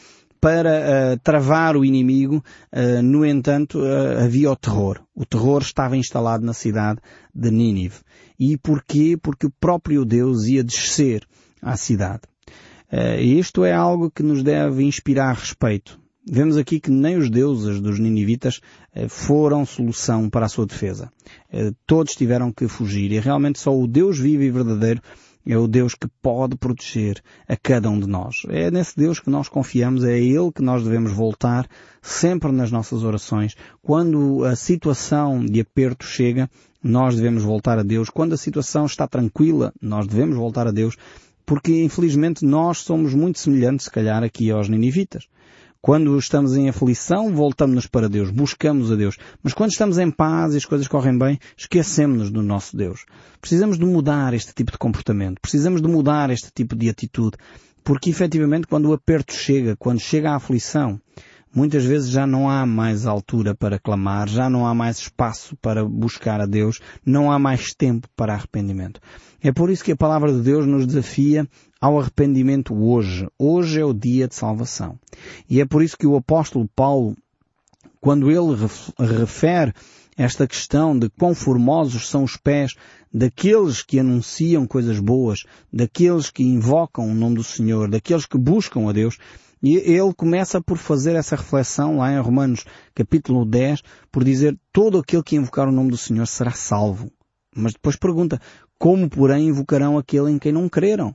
para 0.40 0.70
uh, 0.70 1.18
travar 1.22 1.76
o 1.76 1.84
inimigo, 1.84 2.42
uh, 2.72 3.02
no 3.02 3.24
entanto, 3.24 3.80
uh, 3.80 4.24
havia 4.24 4.50
o 4.50 4.56
terror. 4.56 5.00
O 5.14 5.24
terror 5.24 5.62
estava 5.62 5.96
instalado 5.96 6.44
na 6.44 6.52
cidade 6.52 7.00
de 7.34 7.50
Nínive. 7.50 7.96
E 8.38 8.56
porquê? 8.56 9.16
Porque 9.20 9.46
o 9.46 9.52
próprio 9.60 10.04
Deus 10.04 10.46
ia 10.46 10.62
descer 10.62 11.24
à 11.60 11.76
cidade. 11.76 12.22
Isto 13.20 13.66
é 13.66 13.72
algo 13.74 14.10
que 14.10 14.22
nos 14.22 14.42
deve 14.42 14.82
inspirar 14.82 15.34
respeito. 15.34 16.00
Vemos 16.30 16.56
aqui 16.56 16.78
que 16.80 16.90
nem 16.90 17.16
os 17.16 17.30
deuses 17.30 17.80
dos 17.80 17.98
ninivitas 17.98 18.60
uh, 18.94 19.08
foram 19.08 19.64
solução 19.64 20.28
para 20.28 20.46
a 20.46 20.48
sua 20.48 20.66
defesa. 20.66 21.10
Uh, 21.52 21.74
todos 21.86 22.14
tiveram 22.14 22.52
que 22.52 22.68
fugir 22.68 23.12
e 23.12 23.18
realmente 23.18 23.58
só 23.58 23.76
o 23.76 23.86
Deus 23.86 24.18
vivo 24.18 24.42
e 24.42 24.50
verdadeiro 24.50 25.00
é 25.46 25.56
o 25.56 25.66
Deus 25.66 25.94
que 25.94 26.06
pode 26.20 26.56
proteger 26.56 27.22
a 27.48 27.56
cada 27.56 27.88
um 27.88 27.98
de 27.98 28.06
nós. 28.06 28.42
É 28.48 28.70
nesse 28.70 28.94
Deus 28.94 29.18
que 29.18 29.30
nós 29.30 29.48
confiamos, 29.48 30.04
é 30.04 30.12
a 30.12 30.18
Ele 30.18 30.52
que 30.54 30.62
nós 30.62 30.84
devemos 30.84 31.10
voltar 31.12 31.66
sempre 32.02 32.52
nas 32.52 32.70
nossas 32.70 33.02
orações. 33.02 33.54
Quando 33.80 34.44
a 34.44 34.54
situação 34.54 35.44
de 35.44 35.60
aperto 35.60 36.04
chega, 36.04 36.50
nós 36.82 37.16
devemos 37.16 37.42
voltar 37.42 37.78
a 37.78 37.82
Deus. 37.82 38.10
Quando 38.10 38.34
a 38.34 38.36
situação 38.36 38.84
está 38.84 39.08
tranquila, 39.08 39.72
nós 39.80 40.06
devemos 40.06 40.36
voltar 40.36 40.66
a 40.66 40.70
Deus 40.70 40.96
porque 41.46 41.82
infelizmente 41.82 42.44
nós 42.44 42.78
somos 42.80 43.14
muito 43.14 43.38
semelhantes, 43.38 43.84
se 43.84 43.90
calhar, 43.90 44.22
aqui 44.22 44.50
aos 44.50 44.68
ninivitas. 44.68 45.26
Quando 45.88 46.18
estamos 46.18 46.54
em 46.54 46.68
aflição, 46.68 47.34
voltamos-nos 47.34 47.86
para 47.86 48.10
Deus, 48.10 48.30
buscamos 48.30 48.92
a 48.92 48.94
Deus. 48.94 49.16
Mas 49.42 49.54
quando 49.54 49.70
estamos 49.70 49.96
em 49.96 50.10
paz 50.10 50.52
e 50.52 50.58
as 50.58 50.66
coisas 50.66 50.86
correm 50.86 51.16
bem, 51.16 51.38
esquecemos-nos 51.56 52.30
do 52.30 52.42
nosso 52.42 52.76
Deus. 52.76 53.06
Precisamos 53.40 53.78
de 53.78 53.86
mudar 53.86 54.34
este 54.34 54.52
tipo 54.52 54.70
de 54.70 54.76
comportamento. 54.76 55.40
Precisamos 55.40 55.80
de 55.80 55.88
mudar 55.88 56.28
este 56.28 56.50
tipo 56.54 56.76
de 56.76 56.90
atitude. 56.90 57.38
Porque 57.82 58.10
efetivamente 58.10 58.66
quando 58.66 58.90
o 58.90 58.92
aperto 58.92 59.32
chega, 59.32 59.76
quando 59.76 59.98
chega 59.98 60.32
a 60.32 60.36
aflição, 60.36 61.00
muitas 61.54 61.84
vezes 61.84 62.10
já 62.10 62.26
não 62.26 62.48
há 62.48 62.66
mais 62.66 63.06
altura 63.06 63.54
para 63.54 63.78
clamar, 63.78 64.28
já 64.28 64.48
não 64.48 64.66
há 64.66 64.74
mais 64.74 64.98
espaço 64.98 65.56
para 65.56 65.84
buscar 65.84 66.40
a 66.40 66.46
Deus, 66.46 66.80
não 67.04 67.30
há 67.30 67.38
mais 67.38 67.74
tempo 67.74 68.08
para 68.16 68.34
arrependimento. 68.34 69.00
É 69.40 69.52
por 69.52 69.70
isso 69.70 69.84
que 69.84 69.92
a 69.92 69.96
palavra 69.96 70.32
de 70.32 70.40
Deus 70.40 70.66
nos 70.66 70.86
desafia 70.86 71.48
ao 71.80 71.98
arrependimento 71.98 72.74
hoje. 72.74 73.28
Hoje 73.38 73.80
é 73.80 73.84
o 73.84 73.94
dia 73.94 74.26
de 74.26 74.34
salvação. 74.34 74.98
E 75.48 75.60
é 75.60 75.66
por 75.66 75.82
isso 75.82 75.96
que 75.96 76.06
o 76.06 76.16
apóstolo 76.16 76.68
Paulo, 76.74 77.16
quando 78.00 78.30
ele 78.30 78.56
refere 78.98 79.72
esta 80.16 80.48
questão 80.48 80.98
de 80.98 81.08
quão 81.08 81.32
formosos 81.32 82.08
são 82.08 82.24
os 82.24 82.36
pés 82.36 82.74
daqueles 83.14 83.82
que 83.82 84.00
anunciam 84.00 84.66
coisas 84.66 84.98
boas, 84.98 85.44
daqueles 85.72 86.28
que 86.28 86.42
invocam 86.42 87.08
o 87.08 87.14
nome 87.14 87.36
do 87.36 87.44
Senhor, 87.44 87.88
daqueles 87.88 88.26
que 88.26 88.36
buscam 88.36 88.88
a 88.88 88.92
Deus, 88.92 89.16
e 89.62 89.76
ele 89.76 90.14
começa 90.14 90.60
por 90.60 90.78
fazer 90.78 91.16
essa 91.16 91.36
reflexão 91.36 91.98
lá 91.98 92.12
em 92.12 92.20
Romanos 92.20 92.64
capítulo 92.94 93.44
10, 93.44 93.82
por 94.10 94.24
dizer 94.24 94.58
todo 94.72 94.98
aquele 94.98 95.22
que 95.22 95.36
invocar 95.36 95.68
o 95.68 95.72
nome 95.72 95.90
do 95.90 95.96
Senhor 95.96 96.26
será 96.26 96.52
salvo. 96.52 97.10
Mas 97.54 97.72
depois 97.72 97.96
pergunta, 97.96 98.40
como, 98.78 99.08
porém, 99.08 99.48
invocarão 99.48 99.98
aquele 99.98 100.30
em 100.30 100.38
quem 100.38 100.52
não 100.52 100.68
creram? 100.68 101.14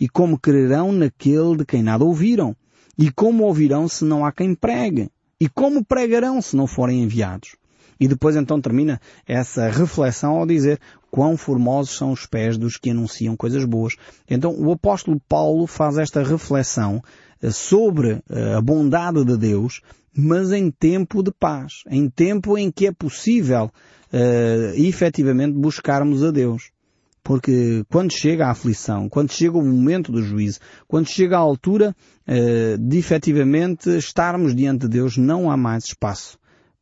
E 0.00 0.08
como 0.08 0.38
crerão 0.38 0.92
naquele 0.92 1.58
de 1.58 1.66
quem 1.66 1.82
nada 1.82 2.04
ouviram? 2.04 2.56
E 2.96 3.10
como 3.10 3.44
ouvirão 3.44 3.88
se 3.88 4.04
não 4.04 4.24
há 4.24 4.32
quem 4.32 4.54
pregue? 4.54 5.10
E 5.40 5.48
como 5.48 5.84
pregarão 5.84 6.40
se 6.40 6.56
não 6.56 6.66
forem 6.66 7.02
enviados? 7.02 7.56
E 7.98 8.08
depois 8.08 8.34
então 8.34 8.60
termina 8.60 9.00
essa 9.26 9.68
reflexão 9.68 10.36
ao 10.36 10.46
dizer 10.46 10.80
quão 11.10 11.36
formosos 11.36 11.96
são 11.96 12.10
os 12.10 12.26
pés 12.26 12.56
dos 12.56 12.76
que 12.76 12.90
anunciam 12.90 13.36
coisas 13.36 13.64
boas. 13.64 13.94
Então 14.28 14.54
o 14.58 14.72
apóstolo 14.72 15.20
Paulo 15.28 15.66
faz 15.66 15.98
esta 15.98 16.22
reflexão 16.22 17.02
sobre 17.50 18.22
eh, 18.30 18.54
a 18.54 18.60
bondade 18.60 19.24
de 19.24 19.36
Deus, 19.36 19.80
mas 20.14 20.52
em 20.52 20.70
tempo 20.70 21.22
de 21.22 21.32
paz, 21.32 21.82
em 21.88 22.08
tempo 22.08 22.56
em 22.56 22.70
que 22.70 22.86
é 22.86 22.92
possível 22.92 23.70
uh, 24.12 24.74
efetivamente 24.76 25.54
buscarmos 25.54 26.22
a 26.22 26.30
Deus. 26.30 26.70
Porque 27.24 27.84
quando 27.88 28.12
chega 28.12 28.46
a 28.46 28.50
aflição, 28.50 29.08
quando 29.08 29.32
chega 29.32 29.56
o 29.56 29.64
momento 29.64 30.10
do 30.10 30.22
juízo, 30.22 30.58
quando 30.88 31.08
chega 31.08 31.36
a 31.36 31.40
altura 31.40 31.94
uh, 32.26 32.78
de 32.78 32.98
efetivamente 32.98 33.88
estarmos 33.96 34.54
diante 34.54 34.82
de 34.82 34.88
Deus, 34.88 35.16
não 35.16 35.50
há 35.50 35.56
mais 35.56 35.84
espaço 35.84 36.38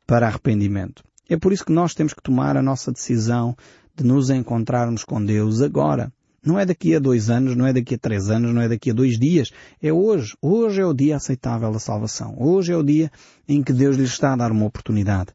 para 0.06 0.26
arrependimento. 0.26 1.04
É 1.28 1.36
por 1.36 1.52
isso 1.52 1.64
que 1.64 1.72
nós 1.72 1.94
temos 1.94 2.12
que 2.12 2.22
tomar 2.22 2.56
a 2.56 2.62
nossa 2.62 2.90
decisão 2.90 3.56
de 3.94 4.02
nos 4.02 4.30
encontrarmos 4.30 5.04
com 5.04 5.24
Deus 5.24 5.60
agora. 5.60 6.12
Não 6.44 6.58
é 6.58 6.64
daqui 6.64 6.94
a 6.94 6.98
dois 6.98 7.28
anos, 7.28 7.54
não 7.54 7.66
é 7.66 7.72
daqui 7.72 7.94
a 7.94 7.98
três 7.98 8.30
anos, 8.30 8.54
não 8.54 8.62
é 8.62 8.68
daqui 8.68 8.90
a 8.90 8.94
dois 8.94 9.18
dias. 9.18 9.50
É 9.82 9.92
hoje. 9.92 10.34
Hoje 10.40 10.80
é 10.80 10.86
o 10.86 10.94
dia 10.94 11.16
aceitável 11.16 11.70
da 11.70 11.78
salvação. 11.78 12.34
Hoje 12.38 12.72
é 12.72 12.76
o 12.76 12.82
dia 12.82 13.10
em 13.46 13.62
que 13.62 13.72
Deus 13.72 13.96
lhes 13.96 14.10
está 14.10 14.32
a 14.32 14.36
dar 14.36 14.50
uma 14.50 14.64
oportunidade. 14.64 15.32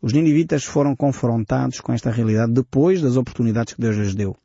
Os 0.00 0.12
ninivitas 0.12 0.64
foram 0.64 0.94
confrontados 0.94 1.80
com 1.80 1.92
esta 1.92 2.10
realidade 2.10 2.52
depois 2.52 3.00
das 3.00 3.16
oportunidades 3.16 3.74
que 3.74 3.80
Deus 3.80 3.96
lhes 3.96 4.14
deu. 4.14 4.36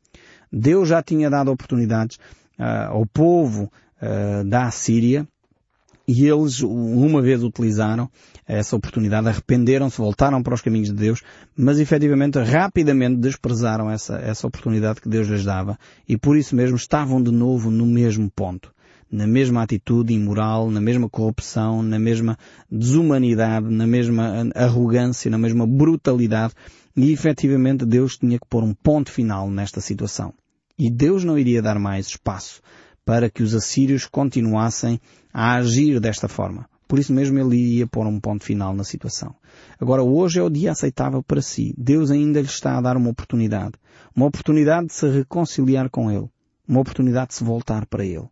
Deus 0.50 0.88
já 0.88 1.02
tinha 1.02 1.28
dado 1.28 1.50
oportunidades 1.50 2.16
uh, 2.58 2.90
ao 2.90 3.06
povo 3.06 3.70
uh, 4.00 4.44
da 4.48 4.66
Assíria 4.66 5.28
E 6.10 6.26
eles, 6.26 6.62
uma 6.62 7.20
vez 7.20 7.42
utilizaram 7.42 8.08
essa 8.46 8.74
oportunidade, 8.74 9.28
arrependeram-se, 9.28 9.98
voltaram 9.98 10.42
para 10.42 10.54
os 10.54 10.62
caminhos 10.62 10.88
de 10.88 10.94
Deus, 10.94 11.22
mas 11.54 11.78
efetivamente 11.78 12.38
rapidamente 12.38 13.16
desprezaram 13.16 13.90
essa, 13.90 14.16
essa 14.16 14.46
oportunidade 14.46 15.02
que 15.02 15.08
Deus 15.08 15.28
lhes 15.28 15.44
dava 15.44 15.78
e 16.08 16.16
por 16.16 16.34
isso 16.34 16.56
mesmo 16.56 16.78
estavam 16.78 17.22
de 17.22 17.30
novo 17.30 17.70
no 17.70 17.84
mesmo 17.84 18.30
ponto. 18.30 18.72
Na 19.12 19.26
mesma 19.26 19.62
atitude 19.62 20.14
imoral, 20.14 20.70
na 20.70 20.80
mesma 20.80 21.10
corrupção, 21.10 21.82
na 21.82 21.98
mesma 21.98 22.38
desumanidade, 22.72 23.68
na 23.68 23.86
mesma 23.86 24.48
arrogância, 24.54 25.30
na 25.30 25.36
mesma 25.36 25.66
brutalidade 25.66 26.54
e 26.96 27.12
efetivamente 27.12 27.84
Deus 27.84 28.16
tinha 28.16 28.38
que 28.38 28.46
pôr 28.48 28.64
um 28.64 28.72
ponto 28.72 29.12
final 29.12 29.50
nesta 29.50 29.82
situação. 29.82 30.32
E 30.78 30.88
Deus 30.88 31.22
não 31.22 31.38
iria 31.38 31.60
dar 31.60 31.78
mais 31.78 32.06
espaço 32.06 32.62
para 33.08 33.30
que 33.30 33.42
os 33.42 33.54
assírios 33.54 34.04
continuassem 34.04 35.00
a 35.32 35.54
agir 35.54 35.98
desta 35.98 36.28
forma. 36.28 36.68
Por 36.86 36.98
isso 36.98 37.10
mesmo 37.10 37.38
ele 37.38 37.56
iria 37.56 37.86
pôr 37.86 38.06
um 38.06 38.20
ponto 38.20 38.44
final 38.44 38.74
na 38.74 38.84
situação. 38.84 39.34
Agora 39.80 40.02
hoje 40.02 40.38
é 40.38 40.42
o 40.42 40.50
dia 40.50 40.72
aceitável 40.72 41.22
para 41.22 41.40
si. 41.40 41.74
Deus 41.78 42.10
ainda 42.10 42.38
lhe 42.38 42.46
está 42.46 42.76
a 42.76 42.82
dar 42.82 42.98
uma 42.98 43.08
oportunidade. 43.08 43.76
Uma 44.14 44.26
oportunidade 44.26 44.88
de 44.88 44.92
se 44.92 45.08
reconciliar 45.08 45.88
com 45.88 46.10
Ele. 46.10 46.28
Uma 46.68 46.80
oportunidade 46.80 47.28
de 47.28 47.36
se 47.36 47.44
voltar 47.44 47.86
para 47.86 48.04
Ele. 48.04 48.28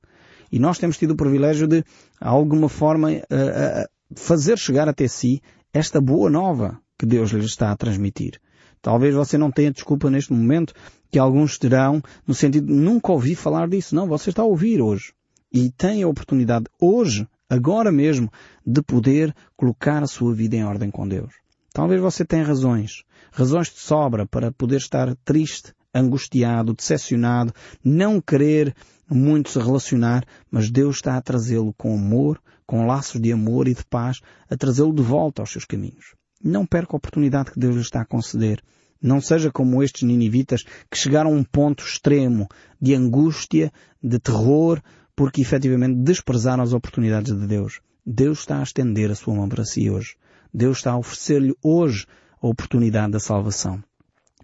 E 0.52 0.58
nós 0.58 0.76
temos 0.76 0.98
tido 0.98 1.12
o 1.12 1.16
privilégio 1.16 1.66
de, 1.66 1.80
de 1.80 1.86
alguma 2.20 2.68
forma, 2.68 3.12
uh, 3.12 3.14
uh, 3.14 3.88
fazer 4.14 4.58
chegar 4.58 4.90
até 4.90 5.08
si 5.08 5.40
esta 5.72 6.02
boa 6.02 6.28
nova 6.28 6.78
que 6.98 7.06
Deus 7.06 7.30
lhe 7.30 7.46
está 7.46 7.72
a 7.72 7.76
transmitir. 7.76 8.38
Talvez 8.82 9.14
você 9.14 9.38
não 9.38 9.50
tenha 9.50 9.72
desculpa 9.72 10.10
neste 10.10 10.34
momento, 10.34 10.74
que 11.10 11.18
alguns 11.18 11.58
terão, 11.58 12.02
no 12.26 12.34
sentido 12.34 12.72
nunca 12.72 13.12
ouvi 13.12 13.34
falar 13.34 13.68
disso. 13.68 13.94
Não, 13.94 14.06
você 14.06 14.30
está 14.30 14.42
a 14.42 14.46
ouvir 14.46 14.80
hoje. 14.80 15.12
E 15.52 15.70
tem 15.70 16.02
a 16.02 16.08
oportunidade 16.08 16.66
hoje, 16.80 17.26
agora 17.48 17.92
mesmo, 17.92 18.30
de 18.66 18.82
poder 18.82 19.34
colocar 19.56 20.02
a 20.02 20.06
sua 20.06 20.34
vida 20.34 20.56
em 20.56 20.64
ordem 20.64 20.90
com 20.90 21.06
Deus. 21.06 21.32
Talvez 21.72 22.00
você 22.00 22.24
tenha 22.24 22.44
razões, 22.44 23.04
razões 23.30 23.68
de 23.68 23.78
sobra 23.78 24.26
para 24.26 24.50
poder 24.50 24.76
estar 24.76 25.14
triste, 25.24 25.74
angustiado, 25.94 26.74
decepcionado, 26.74 27.52
não 27.84 28.20
querer 28.20 28.74
muito 29.08 29.50
se 29.50 29.58
relacionar, 29.58 30.24
mas 30.50 30.70
Deus 30.70 30.96
está 30.96 31.16
a 31.16 31.22
trazê-lo 31.22 31.72
com 31.74 31.94
amor, 31.94 32.40
com 32.66 32.86
laços 32.86 33.20
de 33.20 33.32
amor 33.32 33.68
e 33.68 33.74
de 33.74 33.84
paz, 33.84 34.20
a 34.50 34.56
trazê-lo 34.56 34.92
de 34.92 35.02
volta 35.02 35.42
aos 35.42 35.50
seus 35.50 35.64
caminhos. 35.64 36.14
Não 36.42 36.66
perca 36.66 36.94
a 36.94 36.98
oportunidade 36.98 37.52
que 37.52 37.60
Deus 37.60 37.74
lhe 37.76 37.80
está 37.80 38.00
a 38.00 38.06
conceder. 38.06 38.62
Não 39.00 39.20
seja 39.20 39.50
como 39.50 39.82
estes 39.82 40.02
ninivitas 40.02 40.64
que 40.90 40.96
chegaram 40.96 41.30
a 41.30 41.34
um 41.34 41.44
ponto 41.44 41.84
extremo 41.84 42.48
de 42.80 42.94
angústia, 42.94 43.72
de 44.02 44.18
terror, 44.18 44.80
porque 45.14 45.40
efetivamente 45.40 45.96
desprezaram 45.96 46.62
as 46.62 46.72
oportunidades 46.72 47.36
de 47.36 47.46
Deus. 47.46 47.80
Deus 48.04 48.40
está 48.40 48.60
a 48.60 48.62
estender 48.62 49.10
a 49.10 49.14
sua 49.14 49.34
mão 49.34 49.48
para 49.48 49.64
si 49.64 49.90
hoje. 49.90 50.16
Deus 50.52 50.78
está 50.78 50.92
a 50.92 50.98
oferecer-lhe 50.98 51.54
hoje 51.62 52.06
a 52.40 52.46
oportunidade 52.46 53.12
da 53.12 53.20
salvação. 53.20 53.82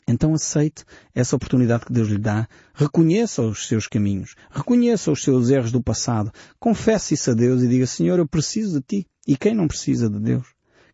Então 0.07 0.35
aceite 0.35 0.85
essa 1.15 1.37
oportunidade 1.37 1.87
que 1.87 1.93
Deus 1.93 2.09
lhe 2.09 2.19
dá, 2.19 2.49
reconheça 2.75 3.43
os 3.43 3.69
seus 3.69 3.87
caminhos, 3.87 4.35
reconheça 4.51 5.13
os 5.13 5.23
seus 5.23 5.49
erros 5.49 5.71
do 5.71 5.83
passado, 5.83 6.33
confesse 6.59 7.15
isso 7.15 7.31
a 7.31 7.35
Deus 7.35 7.63
e 7.63 7.69
diga, 7.69 7.87
Senhor, 7.87 8.19
eu 8.19 8.27
preciso 8.27 8.81
de 8.81 8.87
Ti. 8.87 9.07
E 9.27 9.37
quem 9.37 9.55
não 9.55 9.69
precisa 9.69 10.11
de 10.11 10.19
Deus? 10.19 10.47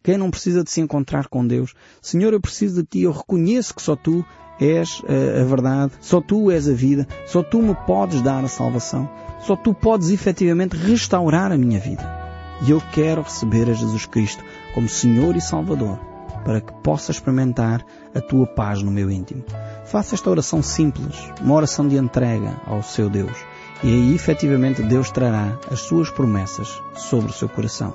Quem 0.02 0.16
não 0.16 0.30
precisa 0.30 0.64
de 0.64 0.70
se 0.70 0.80
encontrar 0.80 1.28
com 1.28 1.46
Deus? 1.46 1.74
Senhor, 2.00 2.32
eu 2.32 2.40
preciso 2.40 2.82
de 2.82 2.88
Ti, 2.88 3.00
eu 3.02 3.12
reconheço 3.12 3.74
que 3.74 3.82
só 3.82 3.96
Tu 3.96 4.24
és 4.60 5.02
a, 5.06 5.12
eh, 5.12 5.40
a 5.40 5.44
verdade, 5.44 5.92
só 6.00 6.20
Tu 6.20 6.50
és 6.50 6.68
a 6.68 6.72
vida, 6.72 7.06
só 7.26 7.42
Tu 7.42 7.60
me 7.60 7.74
podes 7.86 8.20
dar 8.22 8.44
a 8.44 8.48
salvação, 8.48 9.08
só 9.40 9.56
Tu 9.56 9.72
podes 9.74 10.10
efetivamente 10.10 10.76
restaurar 10.76 11.52
a 11.52 11.58
minha 11.58 11.78
vida. 11.78 12.18
E 12.66 12.70
eu 12.70 12.82
quero 12.92 13.22
receber 13.22 13.70
a 13.70 13.72
Jesus 13.72 14.06
Cristo 14.06 14.42
como 14.74 14.88
Senhor 14.88 15.36
e 15.36 15.40
Salvador, 15.40 15.98
para 16.44 16.60
que 16.60 16.72
possa 16.82 17.12
experimentar 17.12 17.84
a 18.14 18.20
Tua 18.20 18.46
paz 18.46 18.82
no 18.82 18.90
meu 18.90 19.10
íntimo. 19.10 19.44
Faça 19.84 20.14
esta 20.14 20.30
oração 20.30 20.62
simples, 20.62 21.16
uma 21.40 21.54
oração 21.54 21.86
de 21.86 21.96
entrega 21.96 22.60
ao 22.66 22.82
seu 22.82 23.08
Deus, 23.08 23.36
e 23.82 23.88
aí 23.88 24.14
efetivamente 24.14 24.82
Deus 24.82 25.10
trará 25.10 25.58
as 25.70 25.80
suas 25.80 26.10
promessas 26.10 26.82
sobre 26.94 27.30
o 27.30 27.34
seu 27.34 27.48
coração. 27.48 27.94